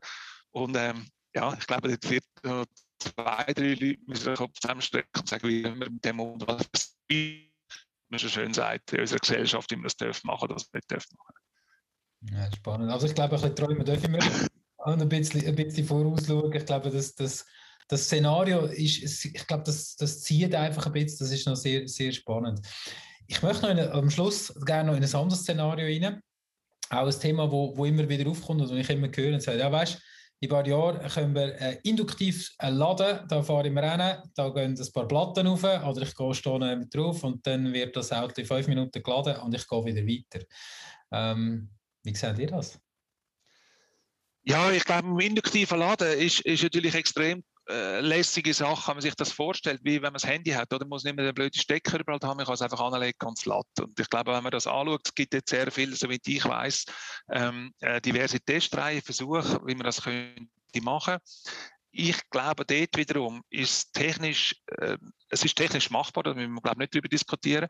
Und 0.51 0.75
ähm, 0.75 1.07
ja, 1.33 1.53
ich 1.53 1.65
glaube, 1.65 1.87
dort 1.87 2.09
wird 2.09 2.25
noch 2.43 2.65
zwei, 2.99 3.53
drei 3.53 3.73
Leute 3.73 3.99
müssen 4.05 4.35
Kopf 4.35 4.59
zusammenstrecken 4.59 5.19
und 5.19 5.29
sagen, 5.29 5.47
wie 5.47 5.63
wir 5.63 5.75
mit 5.75 6.03
dem 6.03 6.19
umgehen. 6.19 6.57
Wie 7.07 7.51
man 8.09 8.19
so 8.19 8.27
schön 8.27 8.53
sagt, 8.53 8.91
in 8.93 8.99
unserer 8.99 9.19
Gesellschaft, 9.19 9.71
wie 9.71 9.77
wir 9.77 9.83
das 9.83 9.95
dürfen 9.95 10.27
machen 10.27 10.45
oder 10.45 10.55
das 10.55 10.71
nicht 10.73 10.91
dürfen 10.91 11.17
machen. 11.17 12.35
Ja, 12.35 12.51
spannend. 12.53 12.91
Also 12.91 13.07
ich 13.07 13.15
glaube, 13.15 13.35
ein 13.35 13.41
bisschen 13.41 13.55
träumen 13.55 13.85
dürfen 13.85 14.13
wir 14.13 14.19
ein 14.85 15.09
bisschen, 15.09 15.45
ein 15.47 15.55
bisschen 15.55 15.87
vorausschauen. 15.87 16.53
Ich 16.53 16.65
glaube, 16.65 16.91
dass 16.91 17.15
das 17.15 17.45
das 17.91 18.05
Szenario 18.05 18.67
ist, 18.67 19.25
ich 19.25 19.47
glaube, 19.47 19.63
das, 19.65 19.97
das 19.97 20.21
zieht 20.21 20.55
einfach 20.55 20.85
ein 20.85 20.93
bisschen, 20.93 21.19
das 21.19 21.31
ist 21.31 21.45
noch 21.45 21.57
sehr, 21.57 21.85
sehr 21.89 22.13
spannend. 22.13 22.65
Ich 23.27 23.41
möchte 23.43 23.63
noch 23.63 23.69
in, 23.69 23.79
am 23.79 24.09
Schluss 24.09 24.53
gerne 24.65 24.91
noch 24.91 24.97
in 24.97 25.03
ein 25.03 25.13
anderes 25.15 25.41
Szenario 25.41 25.85
rein. 25.85 26.21
Auch 26.89 27.05
ein 27.05 27.19
Thema, 27.19 27.51
wo, 27.51 27.75
wo 27.75 27.83
immer 27.83 28.07
wieder 28.07 28.29
aufkommt 28.29 28.61
und 28.61 28.77
ich 28.77 28.89
immer 28.89 29.09
höre 29.13 29.33
und 29.33 29.43
sage, 29.43 29.59
ja 29.59 29.69
weißt 29.71 30.01
in 30.39 30.49
ein 30.49 30.55
paar 30.55 30.67
Jahren 30.67 31.07
können 31.07 31.35
wir 31.35 31.61
äh, 31.61 31.77
induktiv 31.83 32.49
äh, 32.59 32.69
laden, 32.69 33.27
da 33.27 33.43
fahre 33.43 33.67
ich 33.67 33.77
rein, 33.77 34.17
da 34.33 34.49
gehen 34.49 34.75
ein 34.75 34.91
paar 34.91 35.07
Platten 35.07 35.45
rauf 35.45 35.63
oder 35.63 36.01
ich 36.01 36.15
gehe 36.15 36.33
stehen 36.33 36.89
drauf 36.89 37.23
und 37.23 37.45
dann 37.45 37.71
wird 37.73 37.95
das 37.95 38.11
Auto 38.11 38.41
in 38.41 38.47
fünf 38.47 38.67
Minuten 38.67 39.03
geladen 39.03 39.35
und 39.35 39.53
ich 39.53 39.67
gehe 39.67 39.85
wieder 39.85 40.01
weiter. 40.01 40.45
Ähm, 41.11 41.69
wie 42.03 42.15
seht 42.15 42.39
ihr 42.39 42.47
das? 42.47 42.79
Ja, 44.43 44.71
ich 44.71 44.83
glaube, 44.83 45.09
im 45.09 45.19
induktiven 45.19 45.77
Laden 45.77 46.17
ist, 46.17 46.39
ist 46.39 46.63
natürlich 46.63 46.95
extrem 46.95 47.43
äh, 47.71 48.01
lässige 48.01 48.53
Sache, 48.53 48.89
wenn 48.89 48.95
man 48.95 49.01
sich 49.01 49.15
das 49.15 49.31
vorstellt, 49.31 49.81
wie 49.83 49.95
wenn 49.95 50.03
man 50.03 50.13
das 50.13 50.27
Handy 50.27 50.51
hat, 50.51 50.73
oder 50.73 50.85
man 50.85 50.89
muss 50.89 51.03
nicht 51.03 51.15
mehr 51.15 51.25
den 51.25 51.33
blöden 51.33 51.59
Stecker 51.59 51.99
überall 51.99 52.19
haben, 52.21 52.37
man 52.37 52.45
kann 52.45 52.55
es 52.55 52.61
einfach 52.61 52.79
anlegen 52.79 53.25
und 53.25 53.45
laden. 53.45 53.63
Und 53.81 53.99
ich 53.99 54.09
glaube, 54.09 54.33
wenn 54.33 54.43
man 54.43 54.51
das 54.51 54.67
anschaut, 54.67 55.01
es 55.05 55.15
gibt 55.15 55.33
jetzt 55.33 55.49
sehr 55.49 55.71
viel, 55.71 55.95
so 55.95 56.09
wie 56.09 56.19
ich 56.25 56.45
weiß, 56.45 56.85
ähm, 57.31 57.73
äh, 57.79 58.01
diverse 58.01 58.39
Testreihen, 58.39 59.01
Versuche, 59.01 59.59
wie 59.65 59.75
man 59.75 59.85
das 59.85 60.01
könnte 60.03 60.47
machen. 60.81 61.17
Ich 61.93 62.17
glaube, 62.29 62.65
dort 62.65 62.95
wiederum 62.95 63.43
ist 63.49 63.93
technisch, 63.93 64.55
äh, 64.77 64.97
es 65.29 65.43
ist 65.43 65.55
technisch 65.55 65.89
machbar, 65.89 66.23
da 66.23 66.33
müssen 66.33 66.53
wir, 66.53 66.61
glaube 66.61 66.75
ich, 66.75 66.79
nicht 66.79 66.95
darüber 66.95 67.09
diskutieren. 67.09 67.67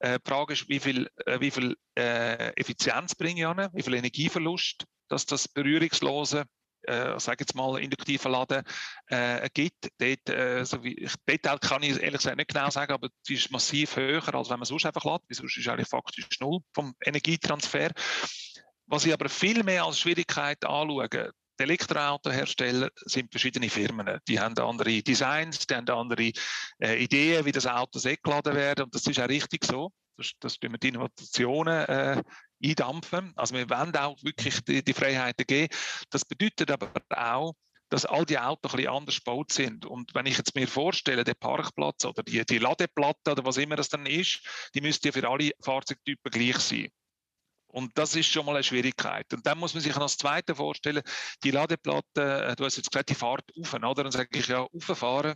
Äh, 0.00 0.18
die 0.18 0.28
Frage 0.30 0.52
ist, 0.52 0.68
wie 0.68 0.80
viel, 0.80 1.08
äh, 1.24 1.40
wie 1.40 1.50
viel 1.50 1.76
äh, 1.96 2.52
Effizienz 2.56 3.14
bringe 3.14 3.40
ich 3.40 3.46
an, 3.46 3.70
wie 3.72 3.82
viel 3.82 3.94
Energieverlust, 3.94 4.84
dass 5.08 5.24
das 5.26 5.48
berührungslose 5.48 6.44
äh, 6.86 7.18
sage 7.18 7.38
jetzt 7.40 7.54
mal, 7.54 7.78
induktiven 7.78 8.32
Laden 8.32 8.62
äh, 9.06 9.48
gibt. 9.52 9.88
Dort, 9.98 10.28
äh, 10.28 10.64
so 10.64 10.82
wie, 10.82 11.08
Detail 11.28 11.58
kann 11.58 11.82
ich 11.82 12.00
ehrlich 12.00 12.18
gesagt 12.18 12.36
nicht 12.36 12.52
genau 12.52 12.70
sagen, 12.70 12.92
aber 12.92 13.08
es 13.22 13.30
ist 13.30 13.50
massiv 13.50 13.96
höher, 13.96 14.34
als 14.34 14.50
wenn 14.50 14.58
man 14.58 14.66
sonst 14.66 14.86
einfach 14.86 15.04
lädt. 15.04 15.22
Sonst 15.30 15.56
ist 15.56 15.68
eigentlich 15.68 15.88
faktisch 15.88 16.26
null 16.40 16.60
vom 16.74 16.94
Energietransfer. 17.04 17.90
Was 18.86 19.06
ich 19.06 19.12
aber 19.12 19.28
viel 19.28 19.62
mehr 19.62 19.84
als 19.84 19.98
Schwierigkeit 19.98 20.64
anschaue, 20.64 21.08
die 21.58 21.62
Elektroautohersteller 21.62 22.90
sind 22.96 23.30
verschiedene 23.30 23.70
Firmen. 23.70 24.18
Die 24.28 24.40
haben 24.40 24.58
andere 24.58 25.02
Designs, 25.02 25.66
die 25.66 25.74
haben 25.74 25.88
andere 25.88 26.32
äh, 26.80 27.02
Ideen, 27.02 27.44
wie 27.44 27.52
das 27.52 27.66
Auto 27.66 28.00
geladen 28.00 28.54
werden. 28.54 28.84
Und 28.84 28.94
das 28.94 29.06
ist 29.06 29.20
auch 29.20 29.28
richtig 29.28 29.64
so. 29.64 29.90
Das, 30.16 30.32
das 30.40 30.58
wir 30.60 30.70
die 30.78 30.88
Innovationen 30.88 31.86
äh, 31.86 32.22
eindampfen. 32.64 33.32
Also 33.36 33.54
wir 33.54 33.68
wollen 33.68 33.94
auch 33.96 34.22
wirklich 34.22 34.60
die, 34.64 34.82
die 34.82 34.94
Freiheiten 34.94 35.46
geben. 35.46 35.74
Das 36.10 36.24
bedeutet 36.24 36.70
aber 36.70 36.90
auch, 37.10 37.54
dass 37.90 38.06
all 38.06 38.24
die 38.24 38.38
Autos 38.38 38.72
ein 38.72 38.78
bisschen 38.78 38.92
anders 38.92 39.16
gebaut 39.18 39.52
sind. 39.52 39.86
Und 39.86 40.14
wenn 40.14 40.26
ich 40.26 40.38
jetzt 40.38 40.54
mir 40.54 40.66
vorstelle, 40.66 41.22
der 41.22 41.34
Parkplatz 41.34 42.04
oder 42.04 42.22
die, 42.22 42.44
die 42.44 42.58
Ladeplatte 42.58 43.32
oder 43.32 43.44
was 43.44 43.56
immer 43.56 43.76
das 43.76 43.88
dann 43.88 44.06
ist, 44.06 44.40
die 44.74 44.80
müsste 44.80 45.08
ja 45.08 45.12
für 45.12 45.28
alle 45.28 45.52
Fahrzeugtypen 45.62 46.30
gleich 46.30 46.58
sein. 46.58 46.88
Und 47.68 47.90
das 47.98 48.14
ist 48.14 48.28
schon 48.28 48.46
mal 48.46 48.54
eine 48.54 48.62
Schwierigkeit. 48.62 49.32
Und 49.34 49.44
dann 49.46 49.58
muss 49.58 49.74
man 49.74 49.82
sich 49.82 49.92
das 49.92 50.16
Zweite 50.16 50.54
vorstellen, 50.54 51.02
die 51.42 51.50
Ladeplatte, 51.50 52.46
äh, 52.46 52.56
du 52.56 52.64
hast 52.64 52.76
jetzt 52.76 52.90
gesagt, 52.90 53.10
die 53.10 53.16
fahrt 53.16 53.44
auf, 53.60 53.74
oder? 53.74 54.04
Dann 54.04 54.12
sage 54.12 54.28
ich 54.38 54.46
ja, 54.46 54.60
auffahren. 54.60 55.34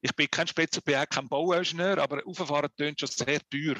Ich 0.00 0.14
bin 0.14 0.28
kein 0.30 0.46
auch 0.48 1.08
kein 1.10 1.28
Bauingenieur, 1.28 1.98
aber 1.98 2.22
auffahren 2.24 2.70
tönt 2.76 3.00
schon 3.00 3.08
sehr 3.08 3.40
teuer 3.50 3.76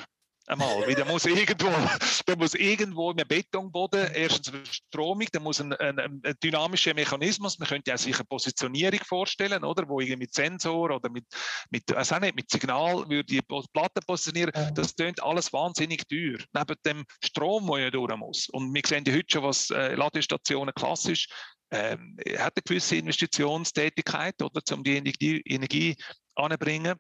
einmal. 0.51 0.87
Weil 0.87 0.95
da 0.95 1.05
muss 1.05 1.25
irgendwo, 1.25 1.69
da 2.27 2.37
muss 2.37 2.55
irgendwo 2.55 3.11
ein 3.11 3.17
Betonboden, 3.27 4.11
erstens 4.15 4.55
eine 4.55 4.67
Stromung, 4.67 5.27
da 5.33 5.41
muss 5.41 5.61
ein, 5.61 5.73
ein, 5.75 5.99
ein, 5.99 6.35
dynamischer 6.43 6.95
Mechanismus, 6.95 7.59
man 7.59 7.69
könnte 7.69 7.91
ja 7.91 7.99
sich 7.99 8.17
eine 8.17 8.25
Positionierung 8.25 9.01
vorstellen, 9.07 9.65
oder, 9.65 9.89
wo 9.89 10.01
irgendwie 10.01 10.25
mit 10.25 10.35
Sensor 10.35 10.91
oder 10.91 11.11
mit, 11.11 11.25
mit, 11.71 11.93
also 11.95 12.19
nicht, 12.19 12.35
mit 12.35 12.51
Signal 12.51 13.09
würde 13.09 13.25
die 13.25 13.43
Platte 13.43 14.01
positionieren, 14.07 14.53
das 14.75 14.95
tönt 14.95 15.23
alles 15.23 15.53
wahnsinnig 15.53 16.07
teuer, 16.09 16.39
neben 16.53 16.77
dem 16.85 17.05
Strom, 17.25 17.67
der 17.69 17.85
ja 17.85 17.91
durch 17.91 18.17
muss. 18.17 18.49
Und 18.49 18.75
wir 18.75 18.83
sehen 18.85 19.05
ja 19.07 19.15
heute 19.15 19.27
schon, 19.31 19.43
was 19.45 19.71
äh, 19.71 19.95
Ladestationen 19.95 20.75
klassisch 20.75 21.29
ähm, 21.71 22.17
hat 22.37 22.55
eine 22.57 22.63
gewisse 22.65 22.97
Investitionstätigkeit, 22.97 24.43
oder, 24.43 24.61
um 24.73 24.83
die 24.83 24.97
Energie, 24.97 25.41
Energie 25.47 25.97
anzubringen. 26.35 26.97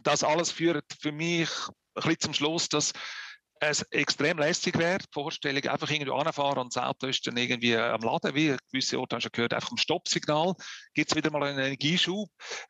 Das 0.00 0.22
alles 0.22 0.52
führt 0.52 0.84
für 1.00 1.10
mich 1.10 1.48
bisschen 2.02 2.20
zum 2.20 2.34
Schluss, 2.34 2.68
dass 2.68 2.92
es 3.60 3.82
extrem 3.90 4.38
lästig 4.38 4.78
wäre, 4.78 4.98
die 4.98 5.06
Vorstellung, 5.12 5.64
einfach 5.64 5.90
irgendwo 5.90 6.14
anfahren 6.14 6.58
und 6.58 6.74
das 6.74 6.82
Auto 6.82 7.06
ist 7.06 7.26
dann 7.26 7.36
irgendwie 7.36 7.76
am 7.76 8.02
Laden, 8.02 8.34
wie 8.34 8.56
gewisse 8.70 8.98
Orte 8.98 9.16
haben 9.16 9.20
schon 9.20 9.32
gehört, 9.32 9.54
einfach 9.54 9.70
am 9.70 9.76
Stoppsignal, 9.76 10.54
gibt 10.94 11.10
es 11.10 11.16
wieder 11.16 11.30
mal 11.30 11.42
einen 11.42 11.58
Energieschub. 11.58 12.28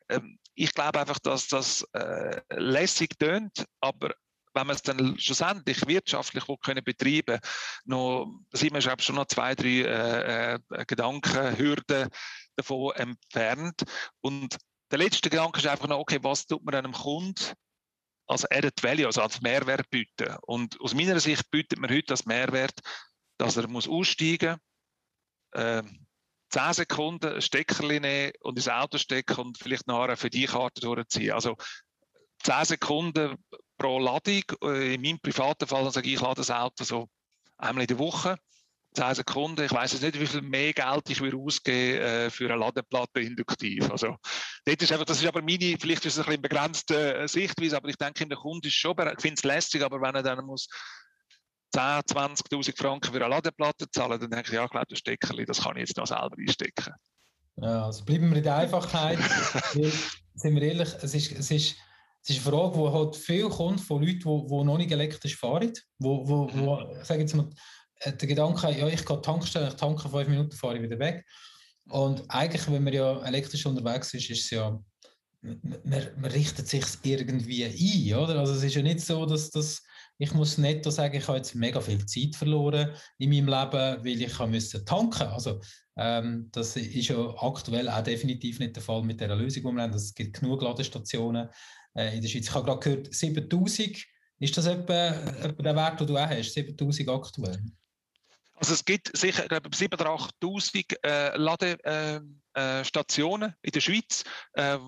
Ähm, 0.09 0.39
ich 0.55 0.73
glaube 0.73 0.99
einfach, 0.99 1.19
dass 1.19 1.47
das 1.47 1.85
äh, 1.93 2.41
lässig 2.49 3.17
tönt, 3.19 3.65
aber 3.79 4.13
wenn 4.53 4.67
man 4.67 4.75
es 4.75 4.81
dann 4.81 5.17
schlussendlich 5.19 5.87
wirtschaftlich 5.87 6.43
können 6.63 6.83
betreiben 6.83 7.39
noch 7.85 8.27
sind 8.51 8.73
wir 8.73 8.81
schon 8.81 9.15
noch 9.15 9.27
zwei, 9.27 9.53
drei 9.53 9.81
äh, 9.83 10.53
äh, 10.55 10.85
Gedankenhürden 10.85 12.09
davon 12.55 12.95
entfernt. 12.95 13.83
Und 14.21 14.57
der 14.91 14.97
letzte 14.97 15.29
Gedanke 15.29 15.59
ist 15.59 15.67
einfach 15.67 15.87
noch, 15.87 15.99
okay, 15.99 16.19
was 16.23 16.47
tut 16.47 16.63
man 16.65 16.73
einem 16.73 16.93
Kunden 16.93 17.53
als 18.29 18.49
Added 18.51 18.81
Value, 18.83 19.07
also 19.07 19.21
als 19.21 19.41
Mehrwert 19.41 19.89
bieten. 19.89 20.35
Und 20.43 20.79
aus 20.81 20.93
meiner 20.93 21.19
Sicht 21.19 21.49
bietet 21.49 21.79
man 21.79 21.89
heute 21.89 22.11
als 22.11 22.25
Mehrwert, 22.25 22.79
dass 23.37 23.57
er 23.57 23.67
muss 23.67 23.87
aussteigen 23.87 24.57
muss, 25.53 25.63
äh, 25.63 25.83
10 26.51 26.73
Sekunden 26.73 27.33
ein 27.33 27.41
Steckerli 27.41 27.99
nehmen 27.99 28.33
und 28.41 28.57
ins 28.57 28.69
Auto 28.69 28.97
stecken 28.97 29.37
und 29.37 29.57
vielleicht 29.57 29.87
nachher 29.87 30.17
für 30.17 30.29
die 30.29 30.45
Karte 30.45 30.81
durchziehen. 30.81 31.31
Also 31.31 31.55
10 32.43 32.65
Sekunden 32.65 33.37
pro 33.77 33.99
Ladung. 33.99 34.43
Äh, 34.63 34.95
in 34.95 35.01
meinem 35.01 35.19
privaten 35.19 35.67
Fall 35.67 35.91
sage 35.91 36.07
ich, 36.07 36.15
ich 36.15 36.21
lade 36.21 36.35
das 36.35 36.51
Auto 36.51 36.83
so 36.83 37.09
einmal 37.57 37.83
in 37.83 37.87
der 37.87 37.99
Woche. 37.99 38.37
10 38.93 39.15
Sekunden. 39.15 39.63
Ich 39.63 39.71
weiß 39.71 39.93
jetzt 39.93 40.01
nicht, 40.01 40.19
wie 40.19 40.27
viel 40.27 40.41
mehr 40.41 40.73
Geld 40.73 41.09
ich 41.09 41.21
würde 41.21 41.37
ausgeben 41.37 42.01
äh, 42.01 42.29
für 42.29 42.45
eine 42.45 42.57
Ladeplatte 42.57 43.21
induktiv. 43.21 43.89
Also, 43.89 44.15
das 44.65 44.75
ist 44.79 44.91
einfach, 44.91 45.05
das 45.05 45.21
ist 45.21 45.27
aber 45.27 45.41
meine, 45.41 45.77
vielleicht 45.79 46.05
ist 46.05 46.13
es 46.13 46.19
ein 46.19 46.25
bisschen 46.25 46.41
begrenzte 46.41 47.15
äh, 47.15 47.27
Sichtweise, 47.27 47.77
aber 47.77 47.89
ich 47.89 47.97
denke, 47.97 48.25
der 48.27 48.37
Kunde 48.37 48.67
ist 48.67 48.75
schon, 48.75 48.95
ich 48.97 49.21
finde 49.21 49.35
es 49.35 49.43
lästig, 49.43 49.83
aber 49.83 50.01
wenn 50.01 50.15
er 50.15 50.23
dann 50.23 50.45
muss 50.45 50.67
10, 51.73 51.81
20.000 51.81 52.77
Franken 52.77 53.13
für 53.13 53.19
eine 53.19 53.29
Ladeplatte 53.29 53.89
zahlen, 53.91 54.19
dann 54.19 54.31
denke 54.31 54.47
ich, 54.47 54.53
ja, 54.53 54.65
ich 54.65 54.71
glaube, 54.71 54.87
das 54.89 54.99
Steckerli, 54.99 55.45
das 55.45 55.61
kann 55.61 55.77
ich 55.77 55.87
jetzt 55.87 55.97
noch 55.97 56.07
selber 56.07 56.35
einstecken. 56.37 56.93
Ja, 57.57 57.85
also 57.85 58.03
bleiben 58.05 58.29
wir 58.29 58.37
in 58.37 58.43
der 58.43 58.55
Einfachheit. 58.55 59.19
sind 59.73 60.55
wir 60.55 60.61
ehrlich, 60.61 60.89
es 61.01 61.13
ist, 61.13 61.31
es 61.31 61.51
ist 61.51 61.75
es 62.21 62.31
ist 62.31 62.45
eine 62.45 62.57
Frage, 62.57 62.77
die 62.77 62.93
halt 62.93 63.15
viel 63.15 63.49
kommt 63.49 63.81
von 63.81 64.01
Leuten, 64.01 64.19
die, 64.19 64.47
die 64.47 64.63
noch 64.63 64.77
nicht 64.77 64.91
elektrisch 64.91 65.37
fahren. 65.37 65.73
Wo, 65.99 66.27
wo, 66.27 66.49
wo, 66.53 66.75
mhm. 66.75 67.03
sag 67.03 67.19
jetzt 67.19 67.35
mal, 67.35 67.49
der 68.05 68.27
Gedanke, 68.27 68.71
ja, 68.71 68.87
ich 68.87 69.05
gehe 69.05 69.21
tankstellen, 69.21 69.69
ich 69.69 69.75
tanke 69.75 70.07
fünf 70.07 70.27
Minuten, 70.27 70.51
fahre 70.51 70.77
ich 70.77 70.83
wieder 70.83 70.99
weg. 70.99 71.25
Und 71.89 72.23
eigentlich, 72.29 72.69
wenn 72.71 72.83
man 72.83 72.93
ja 72.93 73.21
elektrisch 73.23 73.65
unterwegs 73.65 74.13
ist, 74.13 74.29
ist 74.29 74.45
es 74.45 74.49
ja, 74.51 74.79
man, 75.41 76.07
man 76.17 76.31
richtet 76.31 76.67
sich 76.67 76.83
irgendwie 77.03 77.65
ein, 77.65 78.19
oder? 78.19 78.39
Also 78.39 78.53
es 78.53 78.63
ist 78.63 78.75
ja 78.75 78.81
nicht 78.81 79.01
so, 79.01 79.25
dass 79.25 79.49
das, 79.49 79.81
ich 80.17 80.33
muss 80.33 80.57
netto 80.57 80.91
sagen, 80.91 81.15
ich 81.15 81.27
habe 81.27 81.37
jetzt 81.37 81.55
mega 81.55 81.81
viel 81.81 82.05
Zeit 82.05 82.35
verloren 82.35 82.91
in 83.17 83.29
meinem 83.29 83.47
Leben, 83.47 84.05
weil 84.05 84.21
ich 84.21 84.39
musste 84.39 84.83
tanken. 84.85 85.27
Also 85.27 85.59
ähm, 85.97 86.49
das 86.51 86.75
ist 86.75 87.07
ja 87.07 87.17
aktuell 87.41 87.89
auch 87.89 88.03
definitiv 88.03 88.59
nicht 88.59 88.75
der 88.75 88.83
Fall 88.83 89.01
mit 89.01 89.19
der 89.19 89.35
Lösung, 89.35 89.63
die 89.63 89.71
wir 89.75 89.81
haben. 89.81 89.93
Es 89.93 90.13
gibt 90.13 90.39
genug 90.39 90.61
Ladestationen 90.61 91.49
äh, 91.95 92.15
in 92.15 92.21
der 92.21 92.29
Schweiz. 92.29 92.47
Ich 92.47 92.53
habe 92.53 92.65
gerade 92.65 92.79
gehört, 92.79 93.13
7000, 93.13 93.97
ist 94.39 94.57
das 94.57 94.67
etwa, 94.67 95.09
etwa 95.43 95.63
der 95.63 95.75
Wert, 95.75 95.99
den 95.99 96.07
du 96.07 96.17
auch 96.17 96.29
hast, 96.29 96.53
7000 96.53 97.09
aktuell? 97.09 97.59
Also 98.59 98.73
es 98.73 98.83
gibt 98.83 99.17
sicher 99.17 99.47
glaube 99.47 99.69
7.000 99.69 99.93
oder 99.93 100.09
8.000 100.43 100.97
äh, 101.03 101.37
Ladestationen 102.53 103.51
äh, 103.51 103.53
äh 103.53 103.57
in 103.61 103.71
der 103.71 103.79
Schweiz. 103.79 104.23
Äh, 104.53 104.79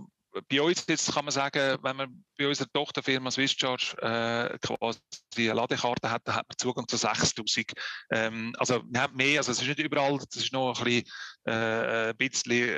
bei 0.50 0.62
uns 0.62 0.86
jetzt 0.88 1.14
kann 1.14 1.26
man 1.26 1.32
sagen, 1.32 1.78
wenn 1.82 1.96
man 1.96 2.24
bei 2.38 2.48
unserer 2.48 2.68
Tochterfirma 2.72 3.32
Swisscharge 3.32 3.96
äh, 4.02 4.58
quasi 4.60 5.00
eine 5.38 5.54
Ladekarte 5.54 6.10
hat, 6.10 6.22
dann 6.26 6.36
hat 6.36 6.48
man 6.48 6.58
Zugang 6.58 6.88
zu 6.88 6.98
6000. 6.98 7.72
Ähm, 8.12 8.54
also 8.58 8.82
wir 8.90 9.02
haben 9.02 9.16
mehr, 9.16 9.40
also 9.40 9.52
es 9.52 9.62
ist 9.62 9.68
nicht 9.68 9.80
überall, 9.80 10.18
das 10.18 10.44
ist 10.44 10.54
noch 10.54 10.78
ein 10.80 10.84
bisschen, 10.84 11.06
äh, 11.46 12.14
bisschen 12.18 12.70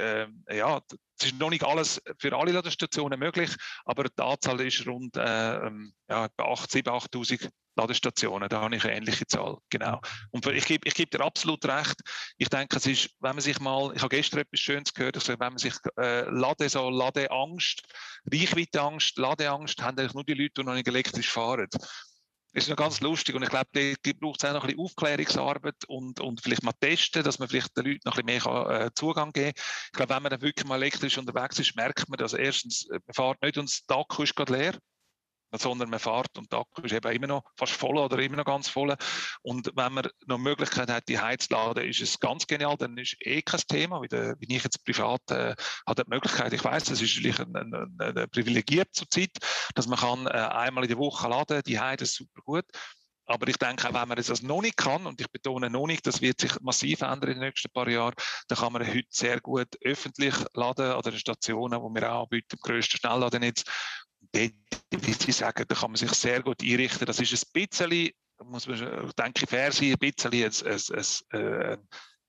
äh, 0.47 0.57
ja, 0.57 0.81
es 1.19 1.25
ist 1.27 1.39
noch 1.39 1.49
nicht 1.49 1.63
alles 1.63 2.01
für 2.19 2.35
alle 2.35 2.51
Ladestationen 2.51 3.19
möglich, 3.19 3.55
aber 3.85 4.05
die 4.05 4.21
Anzahl 4.21 4.59
ist 4.61 4.85
rund 4.87 5.15
äh, 5.17 5.55
ähm, 5.57 5.93
ja, 6.09 6.29
8, 6.37 6.71
7, 6.71 6.91
8.000 6.91 7.49
Ladestationen. 7.75 8.49
Da 8.49 8.61
habe 8.61 8.75
ich 8.75 8.83
eine 8.83 8.95
ähnliche 8.95 9.25
Zahl. 9.27 9.57
Genau. 9.69 9.99
Und 10.31 10.45
ich 10.47 10.65
gebe, 10.65 10.87
ich 10.87 10.93
gebe 10.93 11.17
dir 11.17 11.23
absolut 11.23 11.65
recht. 11.65 11.95
Ich 12.37 12.49
denke, 12.49 12.77
es 12.77 12.85
ist, 12.85 13.09
wenn 13.19 13.35
man 13.35 13.41
sich 13.41 13.59
mal, 13.59 13.91
ich 13.95 14.01
habe 14.01 14.15
gestern 14.15 14.41
etwas 14.41 14.59
Schönes 14.59 14.93
gehört, 14.93 15.15
also 15.15 15.33
wenn 15.33 15.39
man 15.39 15.57
sich 15.57 15.73
äh, 15.99 16.29
Lade, 16.29 16.69
so 16.69 16.89
Ladeangst, 16.89 17.81
Reichweiteangst, 18.31 19.17
Ladeangst, 19.17 19.81
haben 19.81 19.97
eigentlich 19.97 20.13
nur 20.13 20.23
die 20.23 20.33
Leute, 20.33 20.53
die 20.57 20.63
noch 20.63 20.73
nicht 20.73 20.87
elektrisch 20.87 21.29
fahren. 21.29 21.67
Das 22.55 22.65
ist 22.65 22.69
noch 22.69 22.77
ganz 22.77 23.01
lustig 23.01 23.33
und 23.33 23.41
ich 23.41 23.49
glaube, 23.49 23.67
da 23.73 24.11
braucht 24.19 24.43
es 24.43 24.47
auch 24.47 24.53
noch 24.53 24.61
ein 24.61 24.67
bisschen 24.67 24.85
Aufklärungsarbeit 24.85 25.85
und, 25.87 26.19
und 26.19 26.39
vielleicht 26.39 26.61
mal 26.61 26.73
testen, 26.79 27.23
dass 27.23 27.39
man 27.39 27.47
vielleicht 27.47 27.75
den 27.75 27.85
Leuten 27.85 28.01
noch 28.05 28.15
ein 28.15 28.25
bisschen 28.27 28.53
mehr 28.53 28.65
kann, 28.65 28.81
äh, 28.81 28.91
Zugang 28.93 29.31
geben 29.31 29.53
kann. 29.53 29.63
Ich 29.85 29.91
glaube, 29.93 30.13
wenn 30.13 30.23
man 30.23 30.29
dann 30.29 30.41
wirklich 30.43 30.67
mal 30.67 30.75
elektrisch 30.75 31.17
unterwegs 31.17 31.57
ist, 31.57 31.75
merkt 31.75 32.07
man, 32.09 32.17
dass 32.17 32.33
erstens, 32.33 32.87
man 32.89 33.01
fährt 33.11 33.41
nicht 33.41 33.57
und 33.57 33.89
der 33.89 33.97
Akku 33.97 34.21
ist 34.21 34.35
gerade 34.35 34.53
leer 34.53 34.77
sondern 35.57 35.89
man 35.89 35.99
fährt 35.99 36.37
und 36.37 36.51
der 36.51 36.59
Akku 36.59 36.81
ist 36.81 36.93
eben 36.93 37.11
immer 37.11 37.27
noch 37.27 37.43
fast 37.57 37.73
voll 37.73 37.97
oder 37.97 38.19
immer 38.19 38.37
noch 38.37 38.45
ganz 38.45 38.69
voll. 38.69 38.95
Und 39.41 39.71
wenn 39.75 39.93
man 39.93 40.07
noch 40.25 40.37
die 40.37 40.43
Möglichkeit 40.43 40.89
hat, 40.89 41.07
die 41.07 41.19
Heizladen, 41.19 41.85
ist 41.87 42.01
es 42.01 42.19
ganz 42.19 42.47
genial, 42.47 42.77
dann 42.77 42.97
ist 42.97 43.15
eh 43.19 43.41
kein 43.41 43.61
Thema. 43.67 44.01
Wie, 44.01 44.07
der, 44.07 44.35
wie 44.39 44.55
ich 44.55 44.63
jetzt 44.63 44.83
privat 44.85 45.21
äh, 45.31 45.55
habe 45.87 46.03
die 46.03 46.09
Möglichkeit, 46.09 46.53
ich 46.53 46.63
weiß, 46.63 46.85
das 46.85 47.01
ist 47.01 47.15
natürlich 47.15 47.39
ein, 47.39 47.55
ein, 47.55 47.97
ein, 47.99 48.29
privilegiert 48.29 48.89
zur 48.93 49.09
Zeit, 49.09 49.31
dass 49.75 49.87
man 49.87 49.99
kann 49.99 50.27
äh, 50.27 50.29
einmal 50.29 50.83
in 50.83 50.89
der 50.89 50.97
Woche 50.97 51.27
laden, 51.27 51.61
die 51.65 51.79
Heizung 51.79 52.03
ist 52.03 52.15
super 52.15 52.41
gut. 52.43 52.65
Aber 53.25 53.47
ich 53.47 53.57
denke, 53.57 53.87
wenn 53.93 54.07
man 54.07 54.17
das 54.17 54.41
noch 54.41 54.61
nicht 54.61 54.75
kann, 54.75 55.05
und 55.05 55.21
ich 55.21 55.31
betone 55.31 55.69
noch 55.69 55.87
nicht, 55.87 56.05
das 56.05 56.21
wird 56.21 56.41
sich 56.41 56.59
massiv 56.59 57.01
ändern 57.01 57.31
in 57.31 57.39
den 57.39 57.47
nächsten 57.47 57.71
paar 57.71 57.87
Jahren, 57.87 58.15
dann 58.47 58.57
kann 58.57 58.73
man 58.73 58.85
heute 58.85 59.07
sehr 59.09 59.39
gut 59.39 59.69
öffentlich 59.81 60.35
laden 60.53 61.01
den 61.01 61.17
Stationen, 61.17 61.79
die 61.79 62.01
wir 62.01 62.11
auch 62.11 62.23
anbieten, 62.23 62.57
im 62.57 62.59
grössten 62.59 62.97
Schnellladennetz 62.97 63.63
dort, 64.31 65.05
wie 65.05 65.13
Sie 65.13 65.31
sagen, 65.31 65.65
da 65.67 65.75
kann 65.75 65.91
man 65.91 65.97
sich 65.97 66.11
sehr 66.11 66.41
gut 66.41 66.61
einrichten. 66.61 67.05
Das 67.05 67.19
ist 67.19 67.33
ein 67.33 67.67
bisschen, 67.67 68.09
muss 68.43 68.67
man, 68.67 69.11
denke 69.17 69.47
fair 69.47 69.71
sein, 69.71 69.93
ein 69.93 69.97
bisschen 69.97 70.33
ein, 70.33 70.51
ein, 71.31 71.39
äh, 71.39 71.77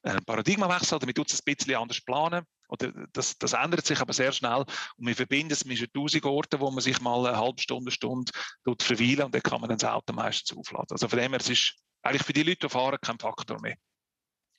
ein 0.02 0.24
Paradigmawechsel, 0.24 0.98
damit 0.98 1.16
tut 1.16 1.32
es 1.32 1.40
ein 1.40 1.54
bisschen 1.54 1.74
anders 1.74 2.00
planen. 2.00 2.44
Oder 2.68 2.92
das, 3.12 3.36
das, 3.38 3.52
ändert 3.52 3.86
sich 3.86 4.00
aber 4.00 4.12
sehr 4.12 4.32
schnell 4.32 4.64
und 4.96 5.06
wir 5.06 5.14
verbinden 5.14 5.52
es 5.52 5.64
mit 5.64 5.92
tausend 5.92 6.24
Orten, 6.24 6.60
wo 6.60 6.70
man 6.70 6.82
sich 6.82 7.00
mal 7.00 7.26
eine 7.26 7.36
halbe 7.36 7.60
Stunde, 7.60 7.90
Stunde 7.90 8.32
dort 8.64 8.82
verweilen 8.82 9.24
und 9.24 9.34
dann 9.34 9.42
kann 9.42 9.60
man 9.60 9.70
das 9.70 9.84
Auto 9.84 10.12
meistens 10.12 10.56
aufladen. 10.56 10.88
Also 10.90 11.06
von 11.06 11.18
dem 11.18 11.32
her, 11.32 11.40
es 11.40 11.50
ist 11.50 11.76
eigentlich 12.02 12.22
für 12.22 12.32
die 12.32 12.42
Leute, 12.42 12.66
die 12.66 12.68
fahren, 12.68 12.98
kein 13.00 13.18
Faktor 13.18 13.60
mehr. 13.60 13.76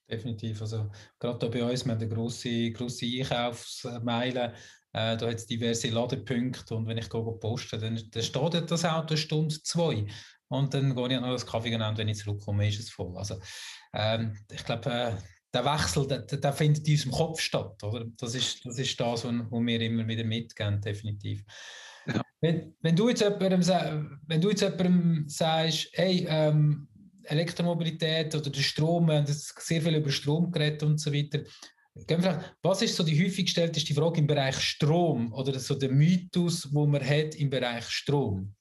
Definitiv. 0.09 0.61
Also 0.61 0.91
gerade 1.19 1.49
bei 1.49 1.63
uns, 1.63 1.83
wir 1.83 1.93
haben 1.93 2.01
eine 2.01 2.09
grosse, 2.09 2.71
grosse 2.71 3.05
Einkaufsmeile 3.05 4.53
äh, 4.95 5.17
da 5.17 5.27
hat 5.27 5.35
es 5.35 5.45
diverse 5.45 5.89
Ladepunkte 5.89 6.73
und 6.73 6.87
wenn 6.87 6.97
ich 6.97 7.09
gehe 7.09 7.21
posten, 7.21 7.81
dann, 7.81 8.01
dann 8.11 8.23
steht 8.23 8.71
das 8.71 8.85
Auto 8.85 9.09
eine 9.09 9.17
Stunde, 9.17 9.61
zwei. 9.61 10.07
Und 10.47 10.73
dann 10.73 10.95
gehe 10.95 11.13
ich 11.13 11.19
noch 11.19 11.31
das 11.31 11.45
Kaffee 11.45 11.75
und 11.75 11.97
wenn 11.97 12.07
ich 12.07 12.19
zurückkomme, 12.19 12.69
ist 12.69 12.79
es 12.79 12.89
voll. 12.91 13.17
Also 13.17 13.35
ähm, 13.93 14.37
ich 14.49 14.63
glaube, 14.63 14.89
äh, 14.89 15.11
der 15.53 15.65
Wechsel, 15.65 16.07
der, 16.07 16.19
der, 16.19 16.53
findet 16.53 16.87
in 16.87 16.93
unserem 16.93 17.11
Kopf 17.11 17.41
statt. 17.41 17.83
Oder? 17.83 18.05
Das, 18.17 18.35
ist, 18.35 18.65
das 18.65 18.79
ist 18.79 18.97
das, 18.97 19.25
was 19.25 19.33
wir 19.33 19.81
immer 19.81 20.07
wieder 20.07 20.23
mitgeben, 20.23 20.79
definitiv. 20.79 21.43
Ja. 22.07 22.21
Wenn, 22.39 22.75
wenn, 22.81 22.95
du 22.95 23.09
jetzt 23.09 23.21
jemandem, 23.21 24.19
wenn 24.27 24.39
du 24.39 24.49
jetzt 24.49 24.61
jemandem 24.61 25.27
sagst, 25.27 25.89
hey, 25.93 26.25
ähm, 26.29 26.87
Elektromobilität 27.23 28.33
oder 28.33 28.49
der 28.49 28.61
Strom, 28.61 29.07
wir 29.07 29.15
haben 29.15 29.25
sehr 29.27 29.81
viel 29.81 29.95
über 29.95 30.11
Strom 30.11 30.51
geredet 30.51 30.83
und 30.83 30.99
so 30.99 31.11
weiter. 31.11 31.39
Was 32.61 32.81
ist 32.81 32.95
so 32.95 33.03
die 33.03 33.23
häufig 33.23 33.45
gestellte 33.45 33.79
Frage 33.93 34.19
im 34.19 34.27
Bereich 34.27 34.59
Strom 34.59 35.31
oder 35.33 35.57
so 35.59 35.75
der 35.75 35.91
Mythos, 35.91 36.67
wo 36.73 36.85
man 36.85 37.01
hat 37.01 37.35
im 37.35 37.49
Bereich 37.49 37.87
Strom? 37.89 38.53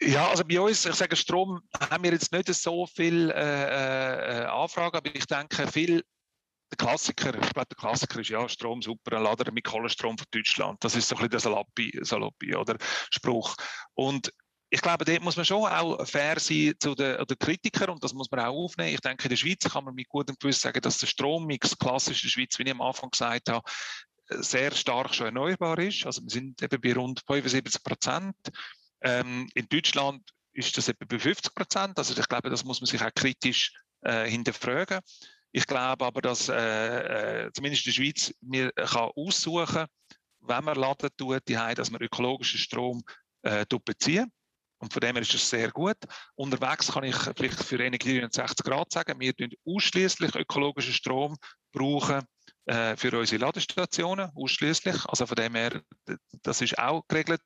Ja, 0.00 0.28
also 0.28 0.44
bei 0.44 0.60
uns, 0.60 0.86
ich 0.86 0.94
sage 0.94 1.16
Strom, 1.16 1.60
haben 1.78 2.04
wir 2.04 2.12
jetzt 2.12 2.32
nicht 2.32 2.54
so 2.54 2.86
viel 2.86 3.30
äh, 3.30 4.42
äh, 4.42 4.44
Anfragen, 4.44 4.96
aber 4.96 5.14
ich 5.14 5.26
denke, 5.26 5.66
viel 5.66 6.04
der 6.70 6.76
Klassiker, 6.76 7.34
ich 7.34 7.52
glaube, 7.52 7.66
der 7.66 7.76
Klassiker 7.76 8.20
ist 8.20 8.28
ja 8.28 8.48
Strom 8.48 8.82
super, 8.82 9.16
ein 9.16 9.22
Lader 9.22 9.50
mit 9.50 9.64
Kohlenstrom 9.64 10.16
von 10.16 10.26
Deutschland. 10.30 10.82
Das 10.84 10.94
ist 10.94 11.08
so 11.08 11.16
ein 11.16 11.18
bisschen 11.18 11.30
der 11.30 11.40
Saloppi, 11.40 11.98
Saloppi 12.02 12.54
oder 12.54 12.76
Spruch. 13.10 13.56
Und 13.94 14.32
ich 14.70 14.82
glaube, 14.82 15.04
dort 15.04 15.22
muss 15.22 15.36
man 15.36 15.44
schon 15.44 15.64
auch 15.64 16.06
fair 16.06 16.38
sein 16.38 16.74
zu 16.78 16.94
den, 16.94 17.24
den 17.24 17.38
Kritikern 17.38 17.90
und 17.90 18.04
das 18.04 18.12
muss 18.12 18.30
man 18.30 18.40
auch 18.40 18.54
aufnehmen. 18.54 18.94
Ich 18.94 19.00
denke, 19.00 19.24
in 19.24 19.30
der 19.30 19.36
Schweiz 19.36 19.64
kann 19.64 19.84
man 19.84 19.94
mit 19.94 20.08
gutem 20.08 20.36
Gewissen 20.38 20.60
sagen, 20.60 20.80
dass 20.80 20.98
der 20.98 21.06
Strommix 21.06 21.78
klassisch 21.78 22.22
in 22.22 22.28
der 22.28 22.32
Schweiz, 22.32 22.58
wie 22.58 22.64
ich 22.64 22.70
am 22.70 22.82
Anfang 22.82 23.10
gesagt 23.10 23.48
habe, 23.48 23.68
sehr 24.28 24.70
stark 24.72 25.14
schon 25.14 25.26
erneuerbar 25.26 25.78
ist. 25.78 26.04
Also 26.04 26.22
wir 26.22 26.30
sind 26.30 26.62
eben 26.62 26.80
bei 26.80 26.92
rund 26.92 27.22
75 27.26 27.82
Prozent. 27.82 28.36
Ähm, 29.00 29.48
in 29.54 29.66
Deutschland 29.68 30.22
ist 30.52 30.76
das 30.76 30.88
etwa 30.88 31.06
bei 31.06 31.18
50 31.18 31.54
Prozent. 31.54 31.98
Also 31.98 32.18
ich 32.18 32.28
glaube, 32.28 32.50
das 32.50 32.64
muss 32.64 32.80
man 32.80 32.88
sich 32.88 33.00
auch 33.00 33.14
kritisch 33.14 33.72
äh, 34.02 34.28
hinterfragen. 34.28 35.00
Ich 35.50 35.66
glaube 35.66 36.04
aber, 36.04 36.20
dass 36.20 36.50
äh, 36.50 37.46
äh, 37.46 37.52
zumindest 37.54 37.86
in 37.86 37.92
der 37.92 37.96
Schweiz 37.96 38.34
man 38.42 38.70
kann 38.74 39.10
aussuchen 39.16 39.86
wenn 40.40 40.64
man 40.64 40.76
laden 40.76 41.10
tut, 41.16 41.42
die 41.48 41.54
dass 41.54 41.90
man 41.90 42.00
ökologischen 42.00 42.58
Strom 42.58 43.02
äh, 43.42 43.66
beziehen 43.84 44.32
und 44.78 44.92
von 44.92 45.00
dem 45.00 45.16
her 45.16 45.22
ist 45.22 45.34
es 45.34 45.48
sehr 45.48 45.70
gut. 45.70 45.96
Unterwegs 46.36 46.92
kann 46.92 47.04
ich 47.04 47.16
vielleicht 47.36 47.62
für 47.64 47.78
Energie 47.78 48.14
69 48.14 48.64
Grad 48.64 48.92
sagen, 48.92 49.18
wir 49.18 49.32
brauchen 49.32 49.52
ausschließlich 49.66 50.34
ökologischen 50.36 50.92
Strom 50.92 51.36
brauchen 51.72 52.22
äh, 52.66 52.96
für 52.96 53.18
unsere 53.18 53.44
Ladestationen, 53.44 54.30
ausschließlich. 54.34 55.04
Also 55.06 55.26
von 55.26 55.36
dem 55.36 55.54
her, 55.54 55.82
das 56.42 56.60
ist 56.60 56.78
auch 56.78 57.02
geregelt. 57.08 57.42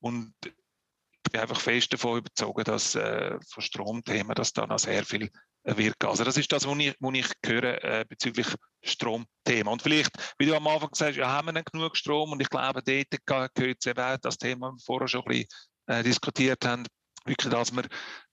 Und 0.00 0.34
ich 0.42 1.32
bin 1.32 1.40
einfach 1.40 1.60
fest 1.60 1.92
davon 1.92 2.18
überzeugt, 2.18 2.68
dass 2.68 2.94
äh, 2.94 3.38
von 3.48 3.62
Stromthemen, 3.62 4.34
dass 4.34 4.52
da 4.52 4.66
noch 4.66 4.78
sehr 4.78 5.04
viel 5.04 5.30
wirken. 5.64 6.08
Also 6.08 6.24
das 6.24 6.36
ist 6.36 6.52
das, 6.52 6.66
was 6.66 6.78
ich, 6.78 6.94
was 7.00 7.14
ich 7.14 7.26
höre 7.44 7.82
äh, 7.82 8.04
bezüglich 8.06 8.48
Stromthema. 8.82 9.70
Und 9.70 9.82
vielleicht, 9.82 10.10
wie 10.38 10.46
du 10.46 10.54
am 10.54 10.66
Anfang 10.66 10.90
gesagt 10.90 11.12
hast, 11.12 11.16
ja, 11.16 11.30
haben 11.30 11.48
wir 11.48 11.52
nicht 11.52 11.72
genug 11.72 11.96
Strom 11.96 12.32
und 12.32 12.40
ich 12.40 12.50
glaube, 12.50 12.82
dort 12.82 13.54
gehört 13.56 13.86
eben 13.86 14.00
auch 14.00 14.18
das 14.18 14.36
Thema, 14.36 14.74
vorher 14.84 15.08
schon 15.08 15.22
ein 15.22 15.28
bisschen 15.28 15.48
äh, 15.86 16.02
diskutiert 16.02 16.64
haben, 16.64 16.84
wirklich, 17.24 17.52
dass 17.52 17.74
wir, 17.74 17.84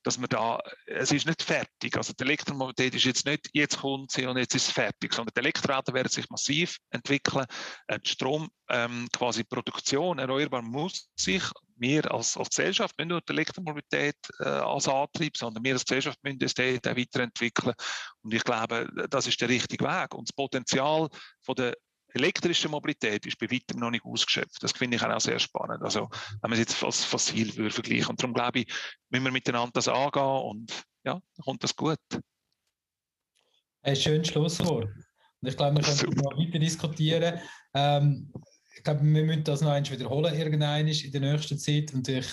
dass 0.04 0.20
wir 0.20 0.28
da, 0.28 0.60
es 0.86 1.12
ist 1.12 1.26
nicht 1.26 1.42
fertig. 1.42 1.96
Also 1.96 2.14
die 2.14 2.24
Elektromobilität 2.24 2.96
ist 2.96 3.06
jetzt 3.06 3.26
nicht, 3.26 3.50
jetzt 3.54 3.80
kommt 3.80 4.12
sie 4.12 4.26
und 4.26 4.38
jetzt 4.38 4.56
ist 4.56 4.68
es 4.68 4.72
fertig, 4.72 5.14
sondern 5.14 5.34
die 5.36 5.40
Elektroautos 5.40 5.94
werden 5.94 6.10
sich 6.10 6.30
massiv 6.30 6.78
entwickeln. 6.90 7.46
Äh, 7.88 8.00
die 8.00 8.10
Strom, 8.10 8.50
ähm, 8.70 9.08
quasi 9.14 9.44
Produktion 9.44 10.20
erneuerbar 10.20 10.62
muss 10.62 11.10
sich, 11.16 11.44
wir 11.78 12.12
als, 12.12 12.38
als 12.38 12.50
Gesellschaft, 12.50 12.98
nicht 13.00 13.08
nur 13.08 13.22
die 13.22 13.34
Elektromobilität 13.34 14.16
äh, 14.40 14.44
als 14.44 14.88
Antrieb, 14.88 15.36
sondern 15.36 15.64
wir 15.64 15.74
als 15.74 15.86
Gesellschaft 15.86 16.20
müssen 16.22 16.40
das 16.40 16.56
weiterentwickeln. 16.58 17.74
Und 18.22 18.34
ich 18.34 18.44
glaube, 18.44 18.88
das 19.10 19.28
ist 19.28 19.42
der 19.42 19.50
richtige 19.50 19.86
Weg. 19.86 20.14
Und 20.14 20.30
das 20.30 20.36
Potenzial 20.36 21.10
von 21.42 21.56
der 21.56 21.76
elektrische 22.14 22.70
Mobilität 22.70 23.26
ist 23.26 23.38
bei 23.38 23.50
weitem 23.50 23.80
noch 23.80 23.92
nicht 23.92 24.06
ausgeschöpft. 24.06 24.62
Das 24.62 24.72
finde 24.72 24.98
ich 24.98 25.04
auch 25.04 25.20
sehr 25.20 25.40
spannend. 25.40 25.82
Also, 25.84 26.10
wenn 26.42 26.50
man 26.50 26.54
es 26.54 26.60
jetzt 26.60 26.84
als 26.84 27.04
fossil 27.04 27.56
würde 27.56 27.74
vergleichen. 27.74 28.10
Und 28.10 28.22
darum 28.22 28.34
glaube 28.34 28.60
ich, 28.60 28.74
müssen 29.10 29.26
wir 29.26 29.32
miteinander 29.32 29.72
das 29.74 29.88
angehen 29.88 30.22
und 30.24 30.72
ja, 31.04 31.14
dann 31.14 31.44
kommt 31.44 31.64
das 31.64 31.76
gut. 31.76 32.00
Ein 33.84 33.96
schönes 33.96 34.28
Schlusswort. 34.28 34.86
Und 35.42 35.48
ich 35.48 35.58
glaube, 35.58 35.78
wir 35.78 35.84
können 35.84 36.16
noch 36.16 36.38
weiter 36.38 36.60
diskutieren. 36.60 37.40
Ähm, 37.74 38.32
ich 38.76 38.84
glaube, 38.84 39.04
wir 39.04 39.24
müssen 39.24 39.44
das 39.44 39.62
noch 39.62 39.72
einmal 39.72 39.92
wiederholen, 39.92 40.36
irgendwann 40.36 40.88
in 40.88 41.12
der 41.12 41.22
nächsten 41.22 41.58
Zeit. 41.58 41.94
Und 41.94 42.08
ich 42.08 42.28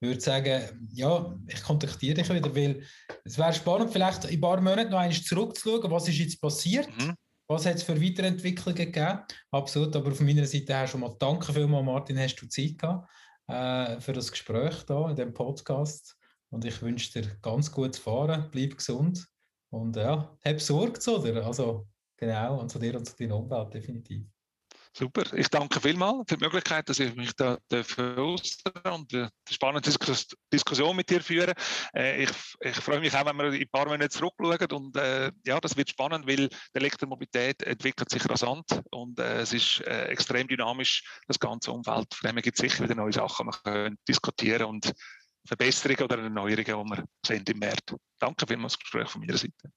würde 0.00 0.20
sagen, 0.20 0.88
ja, 0.92 1.36
ich 1.46 1.62
kontaktiere 1.62 2.14
dich 2.14 2.30
wieder, 2.30 2.54
weil 2.54 2.86
es 3.24 3.38
wäre 3.38 3.52
spannend, 3.52 3.92
vielleicht 3.92 4.24
in 4.24 4.34
ein 4.34 4.40
paar 4.40 4.60
Monaten 4.60 4.90
noch 4.90 4.98
einmal 4.98 5.20
zurückzuschauen, 5.20 5.90
was 5.90 6.08
ist 6.08 6.18
jetzt 6.18 6.40
passiert. 6.40 6.88
Mhm. 6.96 7.14
Was 7.46 7.66
hat 7.66 7.76
es 7.76 7.82
für 7.82 8.00
Weiterentwicklungen 8.00 8.76
gegeben? 8.76 9.20
Absolut, 9.50 9.94
aber 9.96 10.12
von 10.12 10.26
meiner 10.26 10.46
Seite 10.46 10.74
her 10.74 10.86
schon 10.86 11.00
mal 11.00 11.14
danke 11.18 11.52
vielmals, 11.52 11.84
Martin, 11.84 12.18
hast 12.18 12.36
du 12.36 12.46
Zeit 12.48 12.78
gehabt 12.78 13.08
äh, 13.48 14.00
für 14.00 14.14
das 14.14 14.30
Gespräch 14.30 14.84
hier 14.86 15.08
in 15.10 15.16
dem 15.16 15.34
Podcast. 15.34 16.16
Und 16.50 16.64
ich 16.64 16.80
wünsche 16.80 17.20
dir 17.20 17.30
ganz 17.42 17.70
gutes 17.70 17.98
Fahren, 17.98 18.48
bleib 18.50 18.76
gesund 18.76 19.26
und 19.70 19.96
ja, 19.96 20.36
hab 20.44 20.60
Sorge, 20.60 21.00
oder? 21.10 21.44
Also 21.44 21.86
genau, 22.16 22.60
und 22.60 22.70
zu 22.70 22.78
dir 22.78 22.96
und 22.96 23.04
zu 23.04 23.16
deiner 23.16 23.36
Umwelt 23.36 23.74
definitiv. 23.74 24.33
Super, 24.96 25.24
ich 25.34 25.48
danke 25.48 25.80
vielmals 25.80 26.22
für 26.28 26.36
die 26.36 26.44
Möglichkeit, 26.44 26.88
dass 26.88 27.00
ich 27.00 27.16
mich 27.16 27.34
da 27.34 27.58
äußern 27.68 28.92
und 28.92 29.12
eine 29.12 29.28
spannende 29.50 29.90
Diskussion 30.52 30.94
mit 30.94 31.10
dir 31.10 31.20
führen. 31.20 31.52
Äh, 31.96 32.22
ich, 32.22 32.30
ich, 32.60 32.76
freue 32.76 33.00
mich 33.00 33.12
auch, 33.12 33.26
wenn 33.26 33.36
wir 33.36 33.46
in 33.46 33.60
ein 33.60 33.68
paar 33.72 33.86
Monaten 33.86 34.08
zurückschauen 34.08 34.70
und 34.70 34.96
äh, 34.96 35.32
ja, 35.44 35.58
das 35.58 35.76
wird 35.76 35.90
spannend, 35.90 36.28
weil 36.28 36.48
die 36.48 36.56
Elektromobilität 36.74 37.64
entwickelt 37.64 38.08
sich 38.08 38.24
rasant 38.30 38.66
und 38.92 39.18
äh, 39.18 39.40
es 39.40 39.52
ist 39.52 39.80
äh, 39.80 40.04
extrem 40.04 40.46
dynamisch, 40.46 41.02
das 41.26 41.40
ganze 41.40 41.72
Umfeld. 41.72 42.14
Von 42.14 42.28
dem 42.28 42.40
gibt 42.40 42.56
es 42.56 42.62
sicher 42.62 42.84
wieder 42.84 42.94
neue 42.94 43.12
Sachen, 43.12 43.46
wir 43.46 43.58
können 43.64 43.98
diskutieren 44.06 44.66
und 44.66 44.92
Verbesserungen 45.44 46.04
oder 46.04 46.18
Erneuerungen, 46.22 46.64
die 46.66 46.98
wir 46.98 47.04
sehen 47.26 47.44
im 47.48 47.58
März. 47.58 47.96
Danke 48.20 48.46
vielmals 48.46 48.74
für 48.74 48.78
das 48.78 48.84
Gespräch 48.84 49.10
von 49.10 49.22
meiner 49.22 49.36
Seite. 49.36 49.72